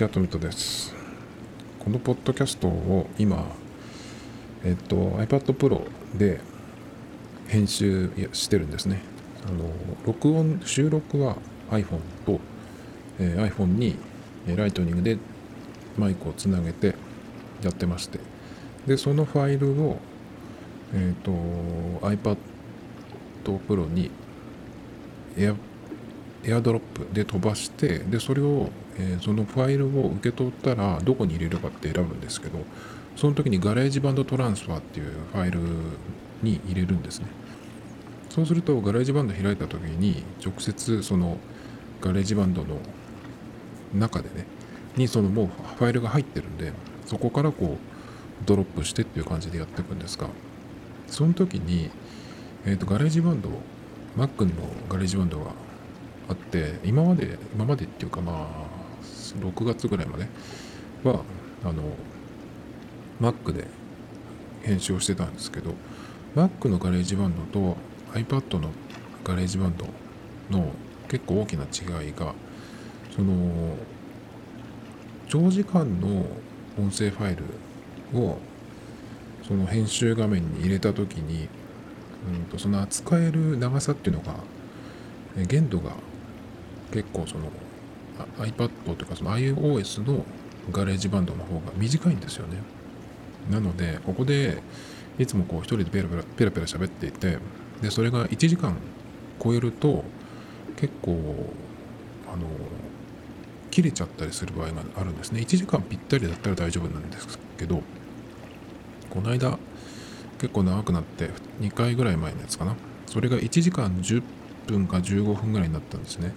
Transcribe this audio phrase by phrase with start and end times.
[0.00, 0.94] ちは、トミトです。
[1.78, 3.44] このポッドキャストを今、
[4.64, 5.82] えっと、iPad Pro
[6.16, 6.40] で
[7.48, 9.02] 編集してるんですね。
[9.46, 9.70] あの
[10.06, 11.36] 録音、収録は
[11.70, 12.40] iPhone と、
[13.18, 13.96] えー iPhone に
[14.48, 15.18] えーライトニングで
[15.98, 16.94] マイクをつなげて
[17.62, 18.20] やってまして、
[18.86, 19.98] で、そのファイルを、
[20.94, 21.30] えっと、
[22.06, 22.38] iPad
[23.44, 24.10] Pro に
[25.36, 25.54] エア
[26.42, 32.58] AirDrop で飛ばしてでそれを、えそのファイルを受け取ったらどこに入れるかって選ぶんですけど
[33.16, 35.60] その時に GarageBand Transfer っていうファイル
[36.42, 37.26] に入れるんですね。
[38.30, 41.38] そうすると GarageBand 開いた時に直接その
[42.00, 42.78] GarageBand の
[43.92, 44.46] 中でね
[44.96, 45.46] にそのもう
[45.78, 46.72] ファイルが入ってるんで
[47.06, 50.28] そこからこうドロップしてっていう感じでやっていくんですが
[51.08, 51.90] その時に、
[52.64, 53.50] えー、とガレージバンド
[54.16, 54.52] Mac の
[54.88, 55.50] ガレージバンドが
[56.28, 58.69] あって今まで今までっていうかまあ
[59.36, 60.26] 6月ぐらいまで
[61.04, 61.22] は
[61.64, 61.82] あの
[63.20, 63.66] Mac で
[64.62, 65.74] 編集をしてたんですけど
[66.34, 67.76] Mac のガレージバンドと
[68.12, 68.70] iPad の
[69.24, 69.86] ガレージバンド
[70.50, 70.72] の
[71.08, 72.34] 結構大きな違いが
[73.14, 73.76] その
[75.28, 76.26] 長時間の
[76.78, 78.38] 音声ファイルを
[79.46, 81.48] その編集画面に入れた時に、
[82.32, 84.34] うん、とその扱える長さっていうのが
[85.46, 85.92] 限度が
[86.92, 87.50] 結構その
[88.38, 90.24] iPad とかその iOS の
[90.70, 92.58] ガレージバンドの方が短いんですよね。
[93.50, 94.62] なのでここで
[95.18, 97.38] いつもこう一人でペラペラペラペラ喋っていて
[97.82, 98.76] でそれが1時間
[99.42, 100.04] 超えると
[100.76, 101.52] 結構
[102.32, 102.46] あの
[103.70, 105.40] 切れちゃったりする場合があるんですね。
[105.40, 107.82] 1時間ぴったりだったら大丈夫なんですけど
[109.08, 109.58] この間
[110.38, 111.30] 結構長くなって
[111.60, 112.76] 2回ぐらい前のやつかな。
[113.06, 114.22] それが1時間10
[114.68, 116.32] 分か15分ぐらいになったんですね。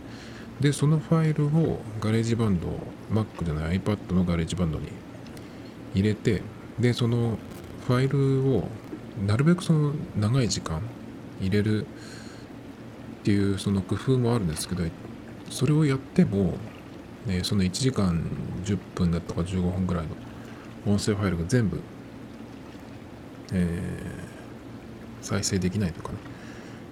[0.64, 2.70] でそのファイルをガレージバンド
[3.12, 4.88] Mac じゃない iPad のガレージバンドに
[5.94, 6.42] 入れて
[6.80, 7.38] でその
[7.86, 8.70] ファイルを
[9.28, 10.82] なるべくその長い時間
[11.42, 11.88] 入れるっ
[13.24, 14.84] ていうその工夫もあるんですけど
[15.50, 16.54] それをやっても、
[17.26, 18.24] ね、その1時間
[18.64, 20.16] 10分だとか15分ぐらいの
[20.94, 21.82] 音声ファイルが全部、
[23.52, 24.34] えー
[25.24, 26.18] 再生できないとかね。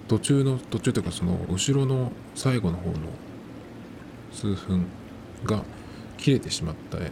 [0.08, 2.96] 途中の途中というかその後ろの最後の方の
[4.32, 4.86] 数分
[5.44, 5.64] が
[6.18, 7.12] 切れてしまった絵。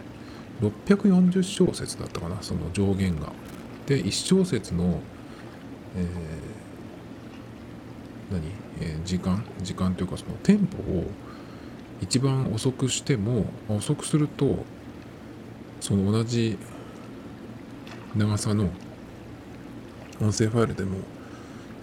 [0.61, 3.31] 640小節だったかなその上限が。
[3.85, 5.01] で1小節の、
[5.95, 6.05] えー
[8.31, 8.41] 何、
[8.81, 9.43] えー時間？
[9.61, 11.05] 時間というかそのテンポを
[12.01, 14.63] 一番遅くしても遅くすると
[15.81, 16.57] その同じ
[18.15, 18.69] 長さの
[20.21, 20.97] 音声ファイルでも、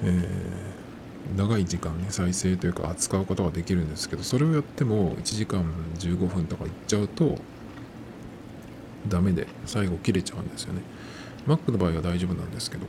[0.02, 0.75] えー
[1.36, 5.64] 長い時間ね再生というか扱うことができるんですけどそれをやっても1時間
[5.98, 7.36] 15分とかいっちゃうと
[9.08, 10.82] ダメで最後切れちゃうんですよね。
[11.46, 12.86] Mac の場合は大丈夫なんですけど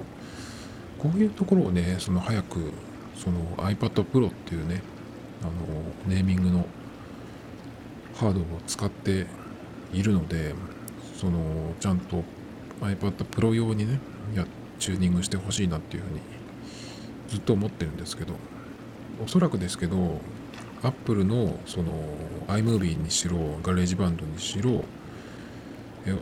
[0.98, 2.72] こういうところをねその早く
[3.16, 4.82] その iPad Pro っていうね
[5.42, 5.52] あの
[6.08, 6.66] ネーミングの
[8.16, 9.28] ハードを使って
[9.94, 10.56] いるので
[11.16, 12.24] そのちゃんと
[12.82, 14.00] iPad Pro 用にね
[14.36, 14.46] や
[14.80, 16.20] チューニングしてほしいなっていうふうに
[17.28, 18.34] ずっと思ってるんですけど
[19.24, 20.20] おそらくですけど
[20.84, 21.92] Apple のその
[22.48, 24.84] iMovie にしろガレージバンドにしろ
[26.06, 26.16] え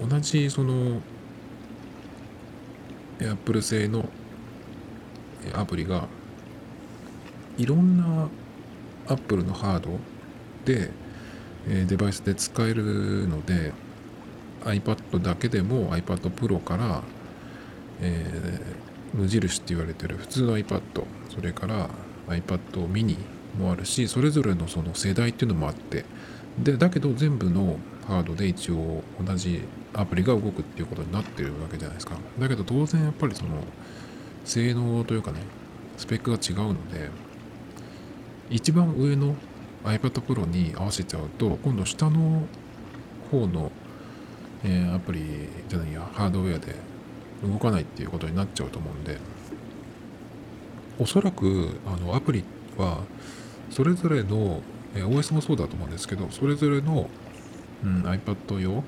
[0.00, 1.00] 同じその
[3.20, 4.08] Apple 製の
[5.54, 6.06] アプリが
[7.58, 8.28] いろんな
[9.08, 9.98] Apple のハード
[10.64, 10.90] で
[11.66, 13.72] デバイスで使えるので
[14.64, 17.02] iPad だけでも iPad Pro から、
[18.00, 18.85] えー
[19.16, 20.16] 無印って言われてる。
[20.16, 20.80] 普通の iPad
[21.28, 21.88] それから
[22.28, 23.16] iPad mini
[23.58, 26.04] もあるしそれぞれのその世代っていうのもあって。
[26.58, 29.62] でだけど全部のハードで一応同じ
[29.92, 32.16] アプリが動くっていうことになってるわけじゃないですか。
[32.38, 33.62] だけど当然やっぱりその
[34.44, 35.40] 性能というかね
[35.96, 37.10] スペックが違うので
[38.48, 39.34] 一番上の
[39.84, 42.42] iPad Pro に合わせちゃうと今度下の
[43.30, 43.72] 方の、
[44.64, 46.74] えーアプリじゃないやハードウェアで
[47.42, 49.18] 動かないっていうことになっちゃうと思うんで
[50.98, 52.44] おそらくあのアプリ
[52.78, 53.00] は
[53.70, 54.62] それぞれの、
[54.94, 57.10] え OS もそうだと思うんですけどそれぞれの、
[57.84, 58.82] うん、iPad 用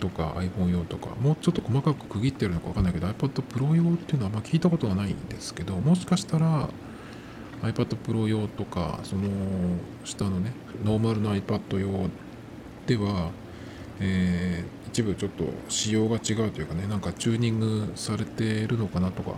[0.00, 6.68] とか iPhone 用とかもうちょっと細かく区切ってるのかわかんないけど iPad Pro 用っていうのはあんま聞いたことがないんですけどもしかしたら
[7.62, 9.22] iPad Pro 用とかその
[10.04, 10.52] 下のね
[10.84, 12.10] ノーマルの iPad 用
[12.86, 13.30] では、
[14.00, 14.62] え
[14.94, 19.32] 一部ちょっと仕様が違うというかねなんかチューニングされてるのかなとか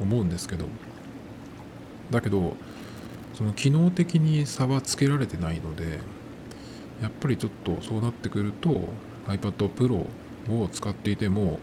[0.00, 0.66] 思うんですけど。
[2.10, 2.56] だけど
[3.34, 5.98] その機能的に差はつけられてないので
[7.02, 8.88] やっぱりちょっとそうなってくると
[9.26, 10.06] iPad Pro
[10.48, 11.58] を使っていても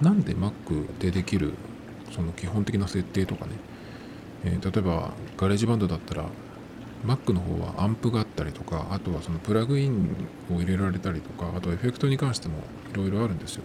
[0.00, 1.54] なんで Mac でできる
[2.12, 3.52] その基本的な設定とかね、
[4.44, 6.26] えー、例えば GarageBand だったら
[7.04, 10.16] Mac の方はアンプがあったりとかあとはそのプラグイン
[10.50, 12.54] を入れられたりとかあとエフェクトに関しても
[12.92, 13.62] いろいろあるんですよ。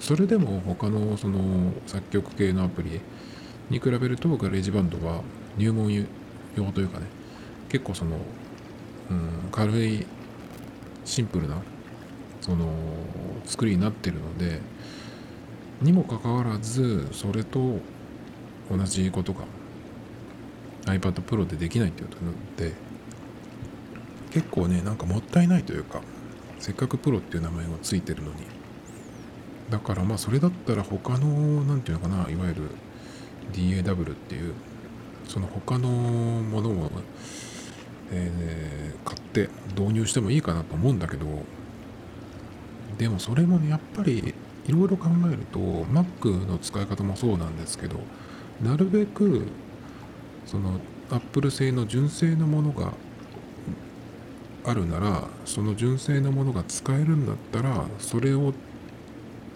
[0.00, 3.00] それでも他のその作曲系のアプリ
[3.70, 5.22] に比べると GarageBand は
[5.56, 6.04] 入門用
[6.72, 7.06] というかね
[7.68, 8.16] 結構その、
[9.10, 10.04] うん、軽い
[11.04, 11.56] シンプルな
[12.40, 12.66] その
[13.44, 14.60] 作りになってるので
[15.80, 17.78] にもかかわらずそれと
[18.70, 19.44] 同じことが
[20.98, 22.72] iPad Pro でできないっていうことなので
[24.32, 26.00] 結構ねなんかもったいないというか
[26.58, 28.62] せっかくプロっていう名前がついてるのに。
[29.72, 32.62] だからまあそれだったら他の何て言うのかないわゆる
[33.54, 34.52] DAW っていう
[35.26, 36.90] その他のものを、
[38.10, 41.26] えー、買って導入してもいいかなと思うんだけど
[42.98, 44.34] でもそれもねやっぱり
[44.66, 47.96] いろいろ考えると Mac の使い方もそうなんですけど
[48.62, 49.46] なるべく
[50.46, 50.80] その
[51.10, 52.92] Apple 製の純正のものが
[54.64, 58.52] あるならその純正のものが使えるんだったらそれを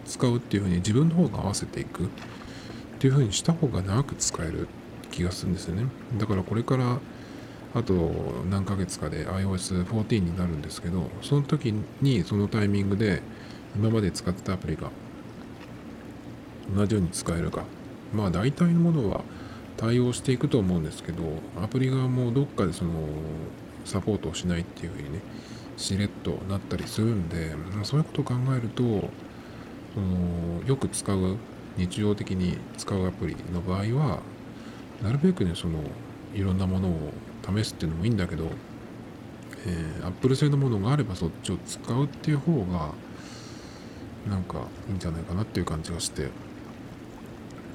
[0.04, 2.08] 使うっていうふうに自分の方が合わせていく。
[2.96, 4.68] っていうふうにした方が長く使える
[5.10, 5.84] 気がするんですよね。
[6.18, 6.98] だからこれから
[7.74, 7.92] あと
[8.50, 13.20] 何ヶ月かで iOS14 になるんですけどその時にそのタイミングで
[13.76, 14.90] 今まで使ってたアプリが
[16.74, 17.64] 同じように使えるか。
[18.14, 19.20] まあ大体のものは
[19.76, 21.22] 対応していくと思うんですけど
[21.62, 22.92] アプリ側もどっかでその
[23.84, 25.20] サポートをしないっていうふうにね
[25.76, 28.82] しれっとなったりするんで、そういうことを考えると
[29.94, 31.36] そのよく使う
[31.76, 34.20] 日常的に使うアプリの場合は
[35.02, 35.80] なるべくねその
[36.34, 37.12] いろんなものを
[37.46, 38.46] 試すっていうのもいいんだけど、
[39.66, 42.92] えー、Apple 製のものがあればそっちを使うっていう方が
[44.28, 46.28] なんかいいんじゃないかなっていう感じがして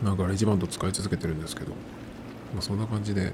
[0.01, 1.73] まあ GarageBand 使い続けてるんですけど、
[2.53, 3.31] まあ、そんな感じで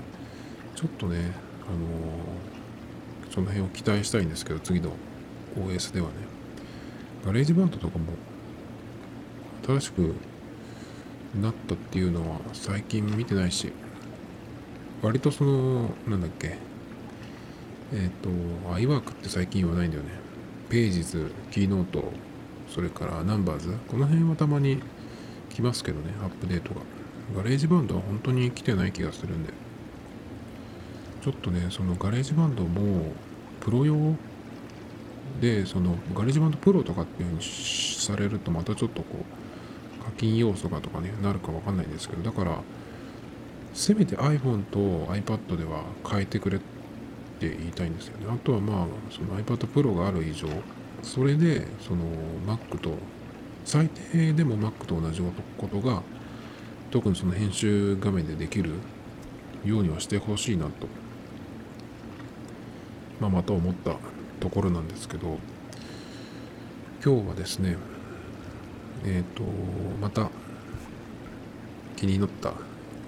[0.76, 1.32] ちょっとね
[1.68, 4.92] あのー、その辺を期待したいんですけど次の
[5.58, 6.14] OS ではね。
[7.26, 8.06] GarageBand とかも
[9.66, 10.16] 新しく
[11.42, 13.74] なったっていうのは最近見てないし
[15.02, 16.58] 割とそのなんだっけ
[17.94, 18.30] えっ、ー、と
[18.76, 20.10] iWork って最近言わないんだよね。
[20.70, 22.12] Pages Keynote
[22.70, 24.82] それから Numbers この辺はたまに
[25.50, 26.82] 来ますけどねアップデートが。
[27.36, 29.54] GarageBand は本当に来てない気がするんで。
[31.28, 33.12] ちょっとねその GarageBand も
[33.60, 34.16] プロ用
[35.42, 39.26] でその GarageBand Pro とかっていうふうにされるとまたちょっとこ
[40.00, 42.62] う課金要素がとかねなるかわかんないんですけどだから
[43.74, 44.80] せめて iPhone と
[45.12, 46.60] iPad では変えてくれっ
[47.40, 48.28] て言いたいんですよね。
[48.30, 50.48] あとはまあその iPad Pro がある以上
[51.04, 52.06] それでその
[52.48, 52.92] Mac と
[53.66, 55.22] 最低でも Mac と同じ
[55.58, 56.04] ことが
[56.92, 58.72] 特にその編集画面でできる
[59.66, 60.88] ようにはしてほしいなと、
[63.20, 63.96] まあ、また思った
[64.40, 65.38] ところなんですけど。
[67.04, 67.78] 今日はですね
[69.06, 69.44] えっ、ー、と
[70.02, 70.30] また
[71.96, 72.52] 気になった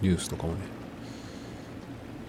[0.01, 0.55] ニュースとかをね、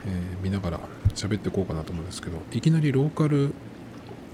[0.06, 0.80] えー、見ながら
[1.14, 2.38] 喋っていこうかなと思うんですけど。
[2.50, 3.54] いきなりローカル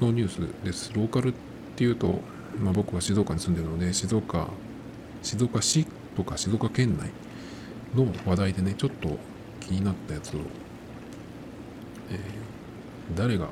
[0.01, 0.93] のニュースです。
[0.95, 1.35] ローカルっ
[1.77, 2.21] ていうと、
[2.59, 4.49] まあ、僕は静岡に住んでるので、静岡、
[5.23, 7.11] 静岡市とか静岡県内
[7.95, 9.19] の話題でね、ちょっと
[9.61, 10.41] 気になったやつを、
[12.11, 13.49] えー、誰が、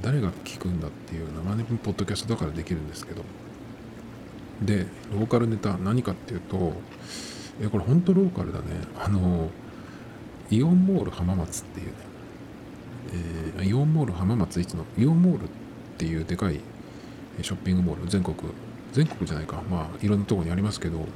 [0.00, 3.22] 誰が聞くんだっていう生ね、ポッドキャストだからできるんですけど、
[4.62, 6.72] で、ローカルネタ何かっていうと、
[7.60, 8.64] えこれ本当ローカルだね。
[8.98, 9.50] あの、
[10.50, 11.92] イオンモール浜松っていうね、
[13.58, 15.48] えー、イオンモール浜松一のイオンモールっ
[15.98, 16.60] ていうでかい
[17.42, 18.36] ショッピングモール全国
[18.92, 19.62] 全国じゃないか。
[19.70, 21.06] まあいろんなとこにありますけど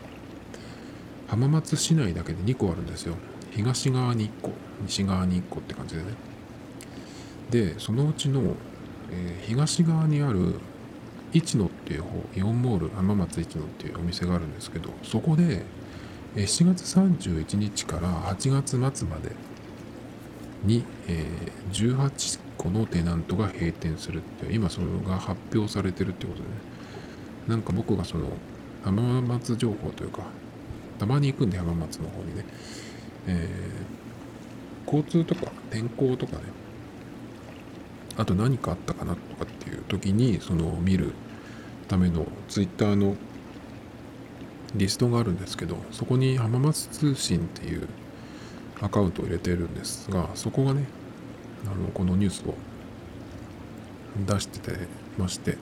[1.35, 3.17] 浜松市内だけで2個あるんですよ。
[3.51, 4.53] 東側に1個
[4.87, 6.09] 西側に1個って感じでね。
[7.51, 8.55] でそのうちの、
[9.11, 10.55] えー、東側にある
[11.33, 15.65] 一野っていう方イオンモール浜松一野っていうお店があるんですけどそこで
[16.37, 19.33] 7月31日から8月末まで
[20.63, 26.55] に、えー、18個のテナントが閉店するって今それが発表されてるってことでね。
[27.49, 28.29] なんか僕がその
[28.85, 30.23] 浜松情報というか
[30.99, 32.45] たまに行くんで浜松の方にね、
[33.27, 36.65] えー、交通とか天候とかね。
[38.17, 41.15] あと何かあったかなとかっていう時にその見る
[41.89, 43.17] ためのツイッターの
[44.75, 47.89] リストがあるんですけどそこに浜松通信っていう
[48.81, 50.85] アカウントを入れてるんですがそこがね
[51.65, 52.55] あのこのニュースを
[54.27, 54.73] 出してて
[55.19, 55.59] まして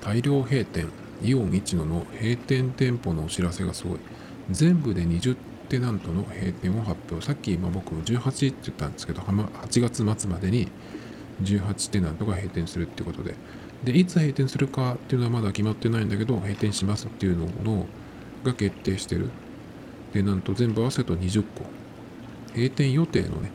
[0.00, 0.88] 大量閉店
[1.22, 3.98] イオン一野の閉店店舗のお知らせがすごい。
[4.50, 5.36] 全部で20
[5.68, 7.24] テナントの閉店を発表。
[7.24, 10.68] さっき今僕18って言ったんですけど8月末までに
[11.42, 13.34] 18テナントが閉店するってことで。
[13.84, 17.86] でいつ閉店するかっていうのはまだ決まってないんだけど閉店しますっていうのの
[18.42, 19.28] が決定してる
[20.12, 21.64] テナント全部合わせると20個。
[22.54, 23.50] 閉店予定のね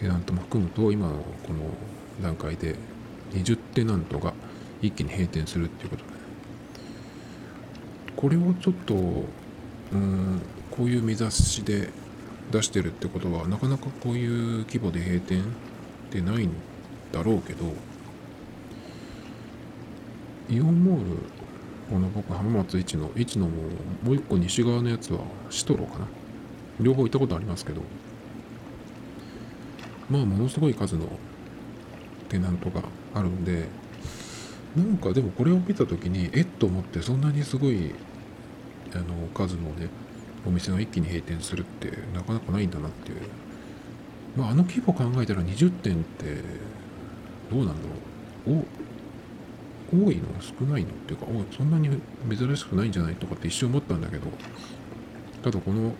[0.00, 1.14] テナントも含むと今の
[1.46, 1.60] この
[2.22, 2.76] 段階で
[3.32, 4.34] 20テナントが
[4.80, 6.12] 一気に閉店するっていうことで。
[8.16, 8.94] これをちょっと
[9.92, 11.90] うんこういう見出しで
[12.50, 15.44] 出してるってことはなかなかこういう規模で閉店っ
[16.10, 16.52] てないん
[17.12, 17.64] だろうけど
[20.50, 21.18] イオンモール
[21.90, 23.62] この僕浜松一の一のも
[24.02, 25.20] もう一個西側のやつは
[25.50, 26.06] シトロかな？
[26.80, 27.82] 両方行ったことありますけど
[30.08, 31.06] まあものすごい数の
[32.28, 32.82] テナントが
[33.14, 33.66] あるんで
[34.74, 37.94] なんかでもこれを見た時にえっと思ってそんなにすごい
[38.98, 39.88] あの数のね
[40.46, 43.18] お店が一気に閉店するってなかなかないんだなっていう。
[44.36, 46.36] まああの規模考えたら20店って
[47.50, 47.88] どうなんだ
[48.46, 48.64] ろう。
[49.92, 51.90] お多いの少ないのっていうかおそんなに
[52.30, 54.26] 珍しくないんじゃないとかって一瞬思ったんだけど。
[55.42, 55.92] ただこの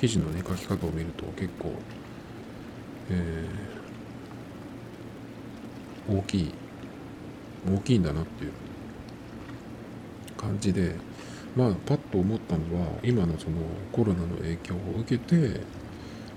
[0.00, 1.72] 記事のね書き方を見ると結構
[3.10, 6.54] えー、大きい
[7.68, 8.52] 大きいんだなっていう
[10.36, 10.94] 感じで。
[11.58, 13.56] まあパッと思ったのは今のその
[13.92, 15.60] コロナの影響を受けて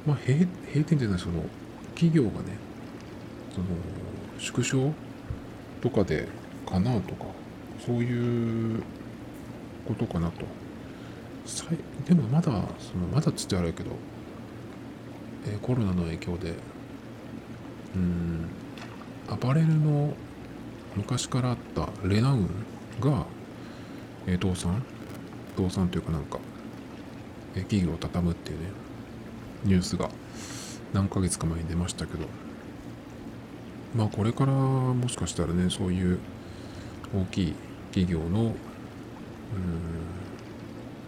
[0.06, 1.44] まあ閉閉店じゃないその
[1.94, 2.58] 企業がね
[3.54, 3.68] その
[4.40, 4.92] 縮小
[5.80, 6.28] とかで
[6.66, 7.26] かなとか
[7.86, 8.82] そういう
[9.88, 10.46] ことかなと。
[12.08, 13.92] でもまだそのまだつってあるけど
[15.46, 16.54] えー、コロナの影響で
[17.96, 18.48] うん
[19.28, 20.14] アパレルの
[20.96, 22.48] 昔からあったレナウン
[23.00, 23.26] が、
[24.28, 24.84] えー、倒産
[25.62, 26.40] 倒産というかなんか、
[27.56, 28.66] え、企業を畳むっていうね
[29.64, 30.10] ニュースが
[30.94, 32.26] 何ヶ月か前に出ましたけど
[33.96, 36.20] まあこれからもしかしたらねそういう
[37.16, 37.54] 大きい
[37.92, 38.56] 企業の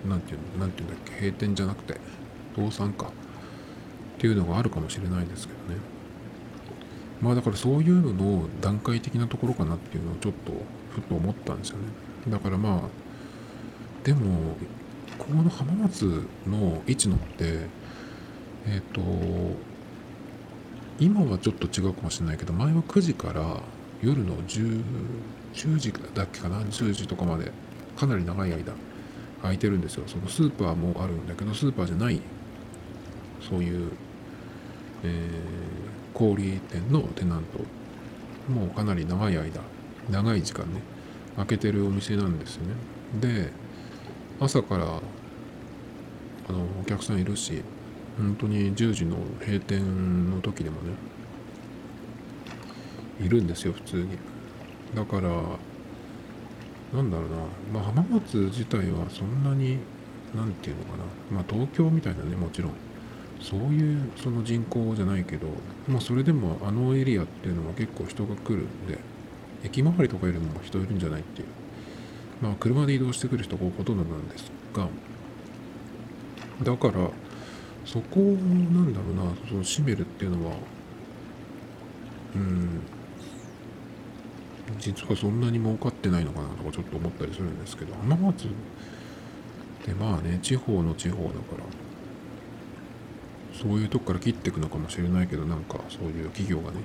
[0.05, 2.00] うんなんていうのなんていうんだっけ閉店じゃなくて
[2.55, 3.10] 倒産かっ
[4.19, 5.81] ていうのがあるかもしれないですけどね。
[7.22, 10.51] まあだからそういうのの段階的なところかなっていうのをちょっと
[10.91, 11.83] ふと思ったんですよね。
[12.27, 13.02] だからまあ
[14.03, 14.55] でも
[15.17, 17.67] この浜松の位置のって
[18.67, 19.01] えっ、ー、と
[21.00, 23.62] 今はちょっと違うかもしれないけど前は9時から
[24.01, 24.83] 夜の 10,
[25.53, 27.51] 10時だっけかな？10時とかまで
[27.95, 28.74] かなり長い間
[29.41, 30.03] 空いてるんですよ。
[30.07, 32.22] そのスーパーもあるんだけどスーパーじゃない
[33.41, 33.91] そういう
[35.05, 37.60] えー、小売店のテナント。
[38.51, 39.62] もうかなり長い間
[40.10, 40.81] 長い時間ね
[41.38, 42.75] 開けてるお店なんですよね。
[43.22, 43.51] で
[44.43, 47.63] 朝からあのお客さんいるし
[48.17, 50.93] 本当に10時の閉店の時でもね
[53.21, 54.17] いるんですよ普通に。
[54.95, 55.29] だから
[56.93, 57.38] なんだろうな。
[57.73, 59.79] まあ浜松自体はそんなに
[60.35, 61.03] 何て言うのかな。
[61.31, 62.71] まあ東京みたいなねもちろん。
[63.41, 65.47] そういうその人口じゃないけど、
[65.88, 68.97] まあ、それでもあのエリアっていうのは結構人が来るんで
[69.65, 71.47] 駅周りとかよりも人いるんじゃないっていう。
[72.43, 74.89] まあ車で移動してくる人がほとんどなんですが
[76.62, 77.09] だから
[77.85, 80.57] そこをなんだろうなその閉めるっていうのは
[82.35, 82.81] うん
[84.77, 88.50] 実はそんなに儲かってないのかなとかちょっと思ったりするんですけど浜松っ
[89.85, 91.63] てまあね地方の地方だから
[93.57, 96.79] そういうとこから切っていくのかもしれないけどなんかそういう企業がね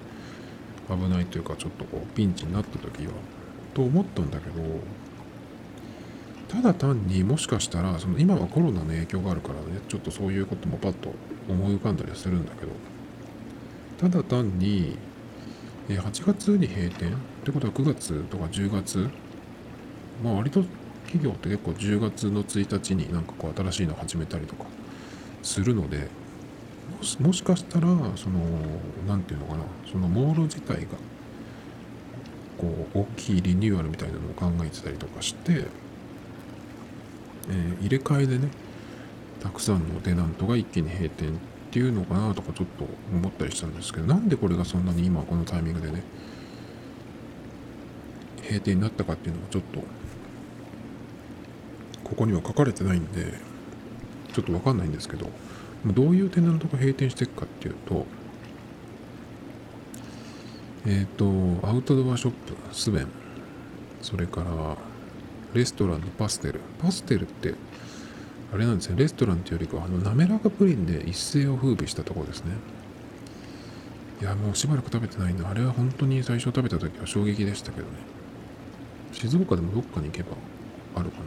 [0.89, 3.13] 危ないというかちょっとこうピンチになった時は
[3.75, 4.63] と思ったんだけど
[6.49, 11.13] ただ単にもしかしたらその今はコロナの影響があるからねちょっとそういうこともパッと
[11.49, 12.73] 思い浮かんだりするんだけど
[13.99, 14.97] ただ単に
[15.89, 17.13] 8月に閉店？
[17.13, 17.15] っ
[17.45, 19.09] てことは9月とか10月？
[20.23, 20.63] まあ割と
[21.07, 24.65] 企業って結構10月の1日になんかこう新しいの始めたりとか
[25.43, 26.09] するので
[27.21, 28.41] もしかしたらその
[29.07, 30.89] 何て言うのかなそのモール自体が
[32.59, 35.65] こう大きいリニューアルみたいなのを考えてたりとかして、
[37.51, 38.49] えー、入れ替えでね
[39.41, 41.33] たくさんのテナントが一気に閉店っ
[41.71, 46.03] ていうのかなとかちょっと思ったりしたんですけどなんでこれがそんなに今このタイミングでね
[48.43, 49.81] 閉店になったかっていうのはちょっと
[52.05, 53.35] ここには書かれてないんで
[54.33, 55.29] ちょっとわかんないんですけど
[55.87, 58.07] どういうテナントが閉店していくかっていうと、
[60.87, 61.27] ええっ、と
[61.63, 63.09] アウトドアショップスベン
[64.03, 64.77] それから
[65.55, 66.61] レストランのパステル。
[66.81, 67.55] パステルって
[68.53, 68.97] あれなんですね。
[68.99, 72.53] レストランっていうよりかあの滑らかプリンで一世を風靡したところですね。
[74.21, 77.93] いやもうしばらく食べてないんだあれは本当に最初食べた時は衝撃でしたけどね。
[79.13, 80.31] 静岡でもどっかに行けば
[80.97, 81.25] あるかな。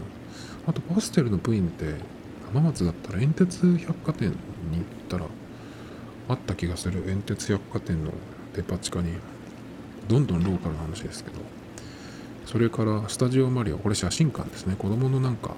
[0.68, 1.96] あとパステルのプリンって
[2.54, 4.38] 浜松だったら煙鉄百貨店に行っ
[5.10, 5.26] たら
[6.28, 7.02] あった気がする。
[7.04, 8.12] 煙鉄百貨店の
[8.56, 9.14] デパ地下に
[10.08, 11.40] どんどんローカルな話ですけど。
[12.52, 14.76] それからスタジオマリオこれ写真館ですね。
[14.78, 15.56] 子供のなんか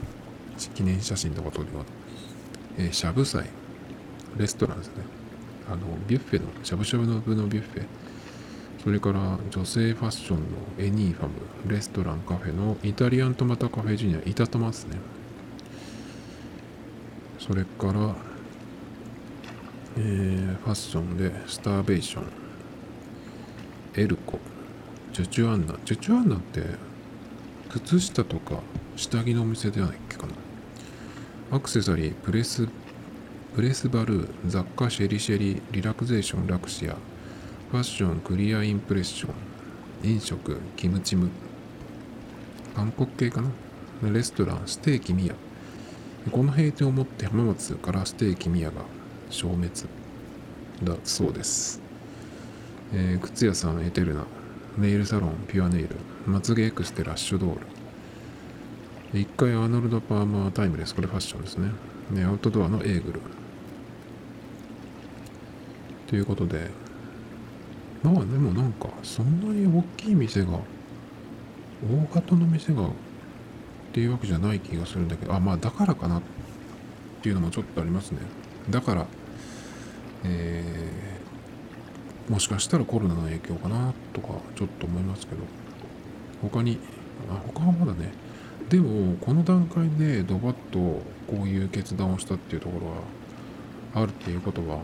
[0.75, 3.45] 記念写真とか撮るような、えー、しゃぶ祭
[4.37, 4.93] レストランですね。
[5.67, 7.85] あのビュッフェのしゃぶしゃぶの部のビュッフェ。
[8.83, 10.43] それから女性ファッションの
[10.77, 14.97] エニーファムレストランカフェのイタリアントマタカフェジュニアイタトマですね。
[17.39, 18.15] それから、
[19.97, 22.25] えー、ファッションでスターベーション。
[23.95, 24.37] エルコ。
[25.13, 25.75] ジュチュアンナ。
[25.85, 26.63] ジュチュアンナって
[27.69, 28.61] 靴下とか
[28.95, 30.33] 下着のお店ではないっけかな。
[31.55, 32.67] アクセサリープレス
[33.55, 36.95] プレスバルー雑貨シェリシェリリラクゼーションラクシア
[37.69, 41.29] ファッションクリアインプレッション飲食キムチム。
[42.75, 43.43] 韓国系か
[44.01, 44.09] な。
[44.09, 45.35] レストランステーキミヤ。
[46.31, 48.81] この閉店をもって浜松からステーキミヤが
[49.29, 49.69] 消滅
[50.81, 51.81] だそうです、
[52.93, 54.25] えー、靴屋さんエテルナ。
[54.77, 55.89] ネイルサロンピュアネイル
[56.25, 57.67] まつげエクステラッシュドール。
[59.13, 60.95] 1階アーノルド・パーマータイムレス。
[60.95, 61.69] これファッションですね。
[62.11, 63.21] ねアウトドアのエーグル。
[66.07, 66.69] ということで
[68.03, 70.59] まあでもなんかそんなに大きい店が
[71.83, 72.89] 大型の店がっ
[73.93, 76.21] ていうわけじゃない気がするんだけどあまあだからかなっ
[77.21, 78.19] ていうのもちょっとありますね。
[78.69, 79.07] だから
[80.23, 81.22] えー
[82.29, 85.63] もしかしたらコロナの影響かなとかちょっと思いますけど。
[86.49, 86.77] 他に
[87.29, 88.11] あ他はまだね。
[88.69, 90.79] でもこの段階でドバッと
[91.27, 94.79] こういう決断をしたっていうところはあるっていうことは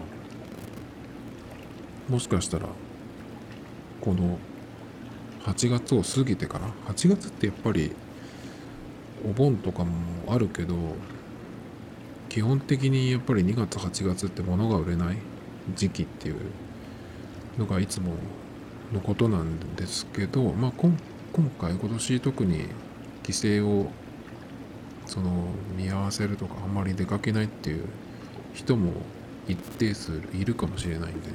[2.08, 2.68] もしかしたら
[4.02, 4.38] この
[5.44, 7.94] 8月を過ぎてから8月ってやっぱり
[9.28, 9.92] お盆とかも
[10.28, 10.76] あるけど
[12.28, 15.18] 基本的にやっぱり2月8月って物が売れない
[15.76, 16.36] 時期っていう
[17.60, 18.14] のがいつも
[18.94, 20.98] のことなんですけど、まあ、今
[21.60, 22.66] 回今年特に
[23.22, 23.88] 規制を
[25.06, 27.86] その見合わせるとかあんまり出かけないっていう
[28.54, 28.94] 人も
[29.48, 31.30] 一定数いるかもしれないんで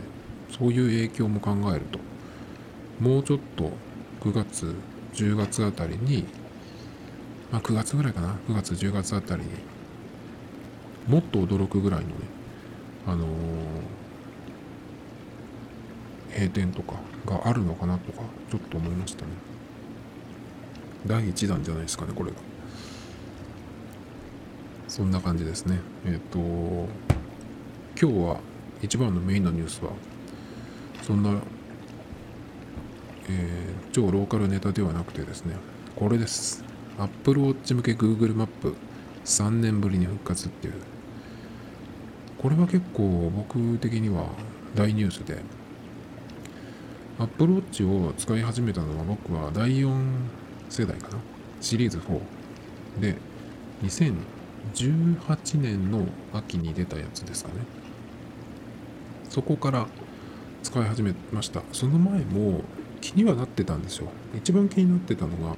[0.51, 1.99] そういう影響も考えると
[3.01, 3.73] もうちょっと
[4.21, 4.75] 9月
[5.15, 6.25] 10月あたりに
[7.51, 9.51] まあ9月ぐらいかな9月10月あたりに
[11.09, 12.15] もっと驚くぐらいのね
[13.07, 13.29] あのー
[16.35, 16.95] 閉店とか
[17.27, 19.33] があるのかなとかちょっと思いましたね。
[21.07, 22.37] 第1弾じゃないですかねこれが。
[24.89, 25.79] そんな感じですね。
[26.05, 26.39] えっ、ー、と
[28.01, 28.41] 今日は
[28.83, 29.93] 一番のメインのニュースは
[31.03, 31.41] そんな、
[33.29, 35.57] えー、超ローカルネタではなくてですね
[35.97, 36.65] これです。
[36.99, 38.75] Apple Watch 向け Google マップ
[39.25, 40.75] 3年ぶりに復活っていう。
[42.39, 44.27] これは結構僕的には
[44.75, 45.39] 大ニュースで
[47.19, 49.95] Apple Watch を使い始めたのは僕は第4
[50.69, 51.19] 世代かな。
[51.61, 53.17] シリーズ4で
[53.83, 57.57] 2018年の秋に出たやつですかね。
[59.29, 59.87] そこから
[60.63, 61.63] 使い始めました。
[61.73, 62.63] その前も
[63.01, 64.09] 気にはなってたんですよ。
[64.37, 65.57] 一番気になってたのが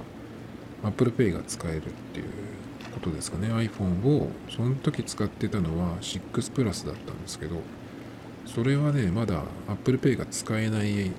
[0.82, 2.26] Apple Pay が使えるっていう
[2.92, 3.48] ことですかね。
[3.48, 7.56] iPhone をその時使ってたのは6プラスだったんですけど
[8.46, 11.12] それはねまだ Apple Pay が使えない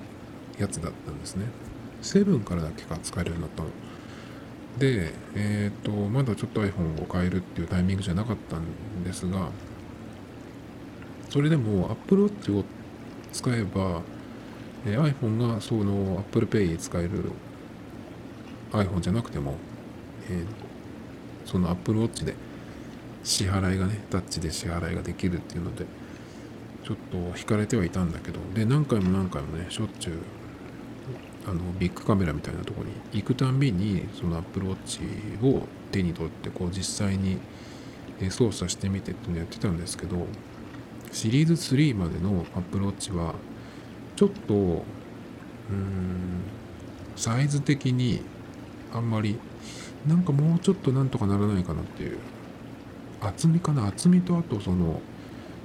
[0.58, 1.46] やつだったんですね。
[2.02, 3.68] 7からだけが使えるようになったの。
[4.78, 9.50] で、えっ、ー、と、まだちょっと iPhone を変えるっていうタイミングじゃなかったんですが、
[11.30, 12.64] それでも Apple Watch を
[13.32, 14.02] 使えば、
[14.86, 17.32] えー、iPhone がその Apple Pay 使える
[18.72, 19.56] iPhone じゃなくても、
[20.30, 20.46] えー、
[21.44, 22.34] その Apple Watch で
[23.24, 25.86] 支払いがね、タッチで支払いができるっていうので、
[26.84, 30.14] ちょっと惹かれてはいたんだけど、で、何回も何回もね、しょっちゅう
[31.48, 35.00] あのビッグカメラみたいなとこに行くたんびにそのアプルウォッチ
[35.42, 37.38] を手に取ってこう実際に
[38.30, 40.26] 操作してみてっていうのやってたんですけど
[41.10, 43.34] シリーズ3までのアプルウォッチは
[44.16, 46.42] ちょっとうん
[47.16, 48.20] サイズ的に
[48.92, 49.38] あんまり
[50.06, 52.18] なんかもうちょっとなんとかならないかなっていう
[53.20, 55.00] 厚みかな厚みとあとその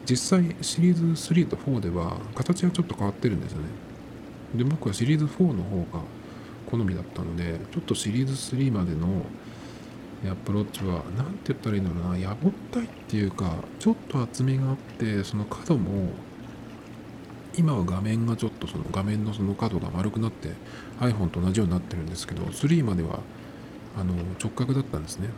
[0.10, 3.93] 実際シリーズ3と4では形はちょっと変わってるんですよね。
[4.56, 6.04] で僕はシリーズ4の方が
[6.70, 9.26] 好みだったのでちょっとシリーズ3までの
[10.32, 16.12] アプローチは何て言ったらいいんだろうなやぼったいっていうかちょっと厚みがあってその角も
[17.56, 20.50] 今は画面がちょっとその画面のその角が丸くなって
[21.00, 23.20] iPhone と同じようになってるんですけど3までは
[23.98, 25.30] あの直角だったんですね。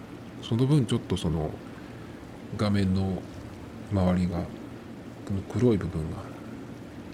[0.42, 1.50] その分ちょっとその
[2.56, 3.22] 画面の
[3.92, 4.44] 周りが
[5.26, 6.18] この黒い部分が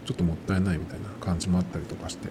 [0.05, 2.29] ちょっともったいないみたいな感じもあったりとかして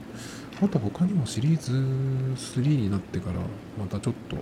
[0.63, 3.41] あと他にもシリーズ3になってから
[3.79, 4.37] またちょっと、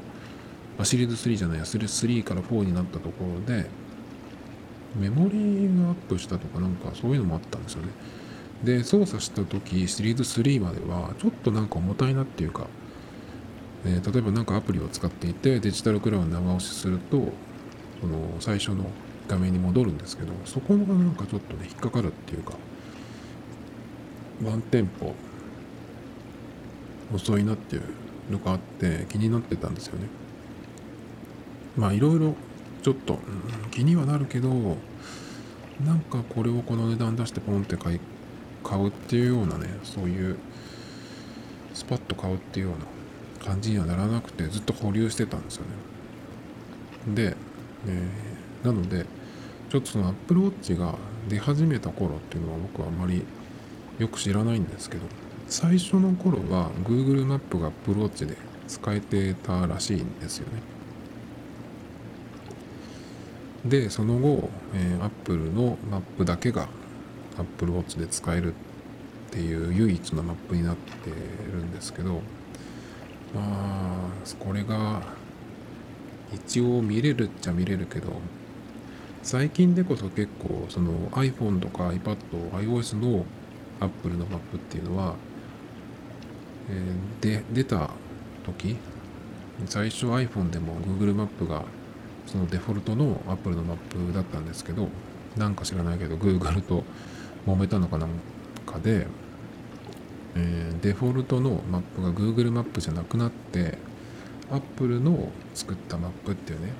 [0.78, 3.66] あ、シリーズ3じゃないや3から4になったところで
[4.96, 7.88] メモリーがアップしたとかなんかそういうのもあったんですよね。
[8.64, 12.66] で操作した時シリーズ3まではちょっとなんか重たいなっていうか、
[13.84, 17.32] えー、例えば何かアプリを使っていてデジタルクラウン長押しすると
[18.00, 18.86] その最初の
[19.28, 22.54] 画面に戻るんですけどそこがなんかちょっとね引っかかるっていうか
[24.44, 25.14] ワンテンポ
[27.14, 27.82] 遅いなっていう
[28.30, 30.06] のがあって気になってたんですよね。
[31.76, 32.34] まあいろいろ
[32.82, 33.18] ちょっと、
[33.70, 34.50] 気にはなるけど
[35.84, 38.00] なんかこれをこの値段出してポンって買い
[38.64, 40.36] 買うっていうようなねそういう
[41.74, 42.78] スパッと買うっていうよう
[43.42, 45.64] な感じにはならなくてずっと保留してたんですよ
[47.06, 47.14] ね。
[47.14, 47.36] で、
[47.86, 49.06] えー、なので
[49.70, 50.94] ちょっとその Apple Watch が
[51.28, 53.22] 出始めた頃っていうのは僕はあまり
[53.98, 55.02] よく知らないんですけど
[55.48, 60.62] 最初の頃は Google マップが Apple Watch で使えてたらしいんですよね。
[63.64, 66.68] でその後、えー、Apple のマップだけが
[67.38, 72.20] Apple Watch で使えるっていう唯一のマップになってるんですけど
[73.34, 74.08] まあ
[74.38, 75.02] これが
[76.32, 78.12] 一応見れるっちゃ見れるけど
[79.22, 82.16] 最近でこそ結構その iPhone とか iPad、
[82.52, 83.26] iOS の
[83.80, 85.14] Apple のマップっていうのは、
[86.70, 87.90] えー、で出た
[88.44, 88.76] 時
[89.66, 91.64] 最初 iPhone でも Google マップが
[92.26, 94.88] そのデフォルトの Apple のマップだったんですけど
[95.36, 96.84] なんか知らないけど Google と
[97.46, 98.10] 揉めたのかなん
[98.66, 99.06] かで、
[100.36, 103.78] えー、デフォルトのマップが Google マップじゃなくなって
[104.50, 106.72] Apple の作ったマップっていうね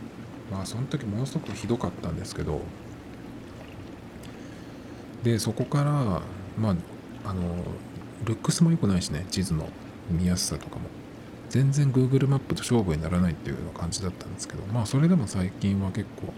[0.50, 2.60] まあその時ものすごくひどかったんですけど
[5.22, 6.22] でそこから
[6.60, 7.42] まああの
[8.24, 9.68] ルックスも良くないしね地図の
[10.10, 10.82] 見やすさとかも。
[11.48, 16.34] 全然 Google マップと勝負にならないっていうような感じだったんですけどまあそれでも最近は結構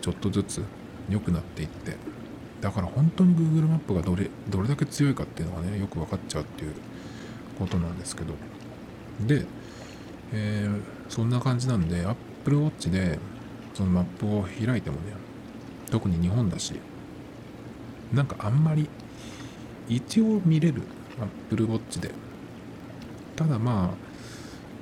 [0.00, 0.64] ちょっとずつ
[1.08, 1.96] 良くなっていって。
[2.60, 6.74] だから本当に Google マップがどれどれだけ強いかっていうのがねよく分かっちゃうっていう
[7.58, 8.34] ことなんですけど。
[9.26, 9.46] で、
[10.32, 13.18] えー、そんな感じなんで Apple Watch で
[13.74, 15.12] そのマップを開いてもね
[15.90, 16.74] 特に日本だし
[18.12, 18.88] なんかあんまり
[19.88, 20.82] 一応見れる
[21.20, 22.10] Apple Watch で。
[23.36, 24.08] ただまあ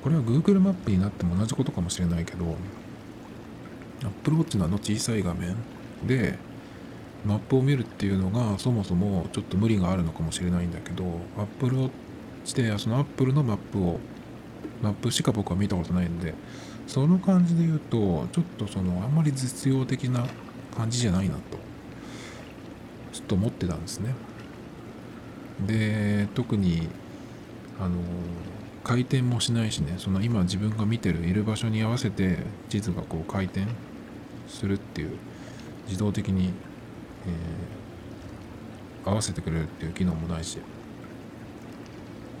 [0.03, 2.55] これは Google マップになっても同じことかもしれないけど
[4.03, 5.55] Apple Watch のあの小さい画面
[6.07, 6.37] で
[7.25, 11.03] マップを見るっていうのがそもそもちょっと無理があるのかもしれないんだけど
[11.37, 11.89] Apple を
[12.45, 13.99] してその Apple のマップを
[14.81, 16.33] マップしか僕は見たことないんで
[16.87, 20.25] その感じで言うとちょっとそのあんまり実用的な
[20.75, 21.66] 感じじゃないなと。
[23.17, 24.13] ちょっと思ってたんですね。
[25.65, 26.87] で特に
[27.79, 27.95] あの
[28.83, 32.37] 回転もしないしねその今自分が見てるいる場所に合わせて
[32.69, 33.65] 地図がこう回転
[34.47, 35.17] するっていう
[35.87, 36.53] 自動的に
[37.25, 40.59] えー、合わせてくれるっていう機能もないし。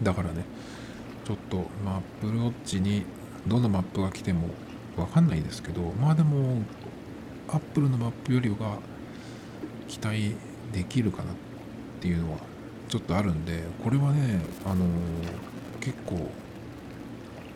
[0.03, 0.45] だからね
[1.25, 3.03] ちょっとまあ Apple Watch に
[3.47, 4.49] どのマップが来ても
[4.95, 6.61] 分かんないですけどまあでも
[7.47, 8.77] Apple のマップよりは
[9.87, 10.35] 期待
[10.73, 11.35] できるかなっ
[12.01, 12.39] ていうのは
[12.89, 14.87] ちょっとあるんでこれはねあのー、
[15.79, 16.29] 結構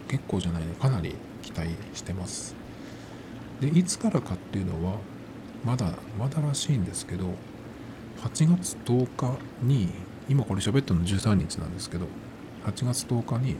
[0.07, 2.55] 結構じゃないねかなり期待してます。
[3.61, 4.97] でいつからかっていうのは
[5.63, 7.25] まだまだらしいんですけど
[8.21, 9.89] 8月10日に
[10.27, 12.07] 今これ喋ったの13日なんですけど
[12.65, 13.55] 8月10日に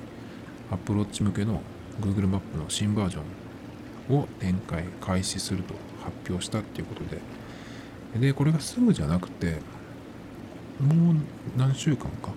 [0.72, 1.62] アプローチ向けの
[2.00, 7.20] Google マップの新バージョンを展開開始すると発表したっていうことで
[8.19, 9.58] でこれがすぐじゃなくて
[10.80, 11.15] もう
[11.58, 12.32] 何週間か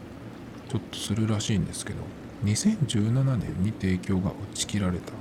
[0.68, 2.00] ちょっとするらしいんですけど
[2.44, 5.14] 2017年に提供が打ち切られたっ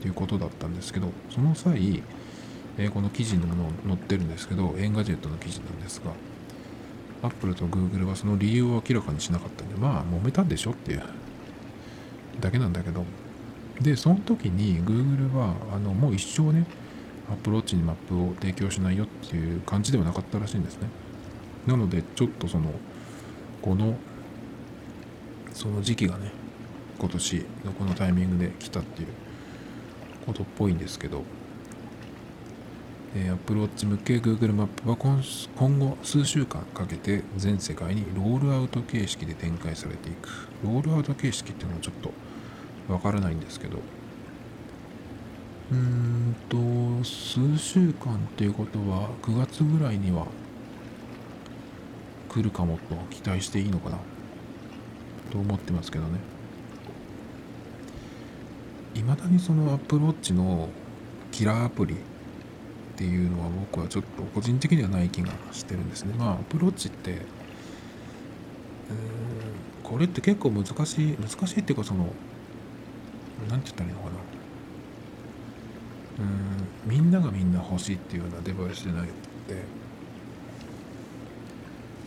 [0.00, 2.02] ていうことだったんですけどその際
[2.78, 6.12] え、この記事にも載ってるんですけど、 Engadget の記事なんですが、
[7.22, 11.02] アップルとグーグルはその理由を明らかにしなかったんで、まあ、揉めたんでしょっていう
[12.40, 13.04] だけなんだけど、
[13.80, 16.64] で、その時に Google は、あの、もう一生ね、
[17.32, 20.88] Apple Watch にマップを提供しないよっていう感じではなかったらしいんですね。
[21.66, 22.70] なので、ちょっとその、
[23.60, 23.96] この
[25.54, 26.32] その時期がね
[26.98, 29.08] 今年のこのタイミングで来たっていう
[30.26, 31.22] ことっぽいんですけど、
[33.14, 40.28] えー、Apple Watch 向け Google マップは今後数週間かけて全世界にロールアウト形式で展開されていく
[40.64, 42.12] ロールアウト形式っていうのはちょっと
[42.92, 43.78] わからないんですけど
[45.70, 50.26] うんと数週間っていうことは9月ぐらいには
[52.28, 53.98] 来るかもと期待していいのかな
[55.30, 56.18] と思ってますけどね。
[58.94, 60.68] いまだにその Apple Watch の
[61.30, 61.96] キラーアプリっ
[62.96, 66.14] ていうのは僕はちょっと個人的にはない気がしてるんですね。
[66.18, 67.22] まあ Apple Watch って
[69.82, 72.12] これって結構難しい難しいっていうかその
[73.48, 74.31] 何て言ったらいいのかな。
[76.18, 76.62] うん。
[76.84, 79.12] みんながみんな欲しいっていうようなデバイスじゃなくて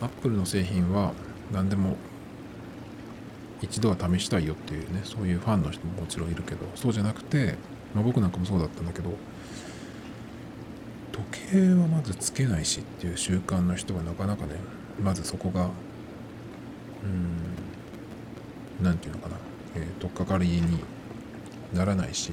[0.00, 1.12] アップルの製品は
[1.52, 1.96] 何でも
[3.62, 7.54] 一度は試したいよっていうねそういうファンの人ももちろんいるけどそうじゃなくて、
[7.94, 9.10] まあ、僕なんかもそうだったんだけど
[11.12, 14.56] 時計はまずつけないしっていう習慣の人がなかなかね
[15.02, 19.36] まずそこがうん何て言うのかな、
[19.76, 20.84] えー、取っかかりに
[21.72, 22.32] ならないし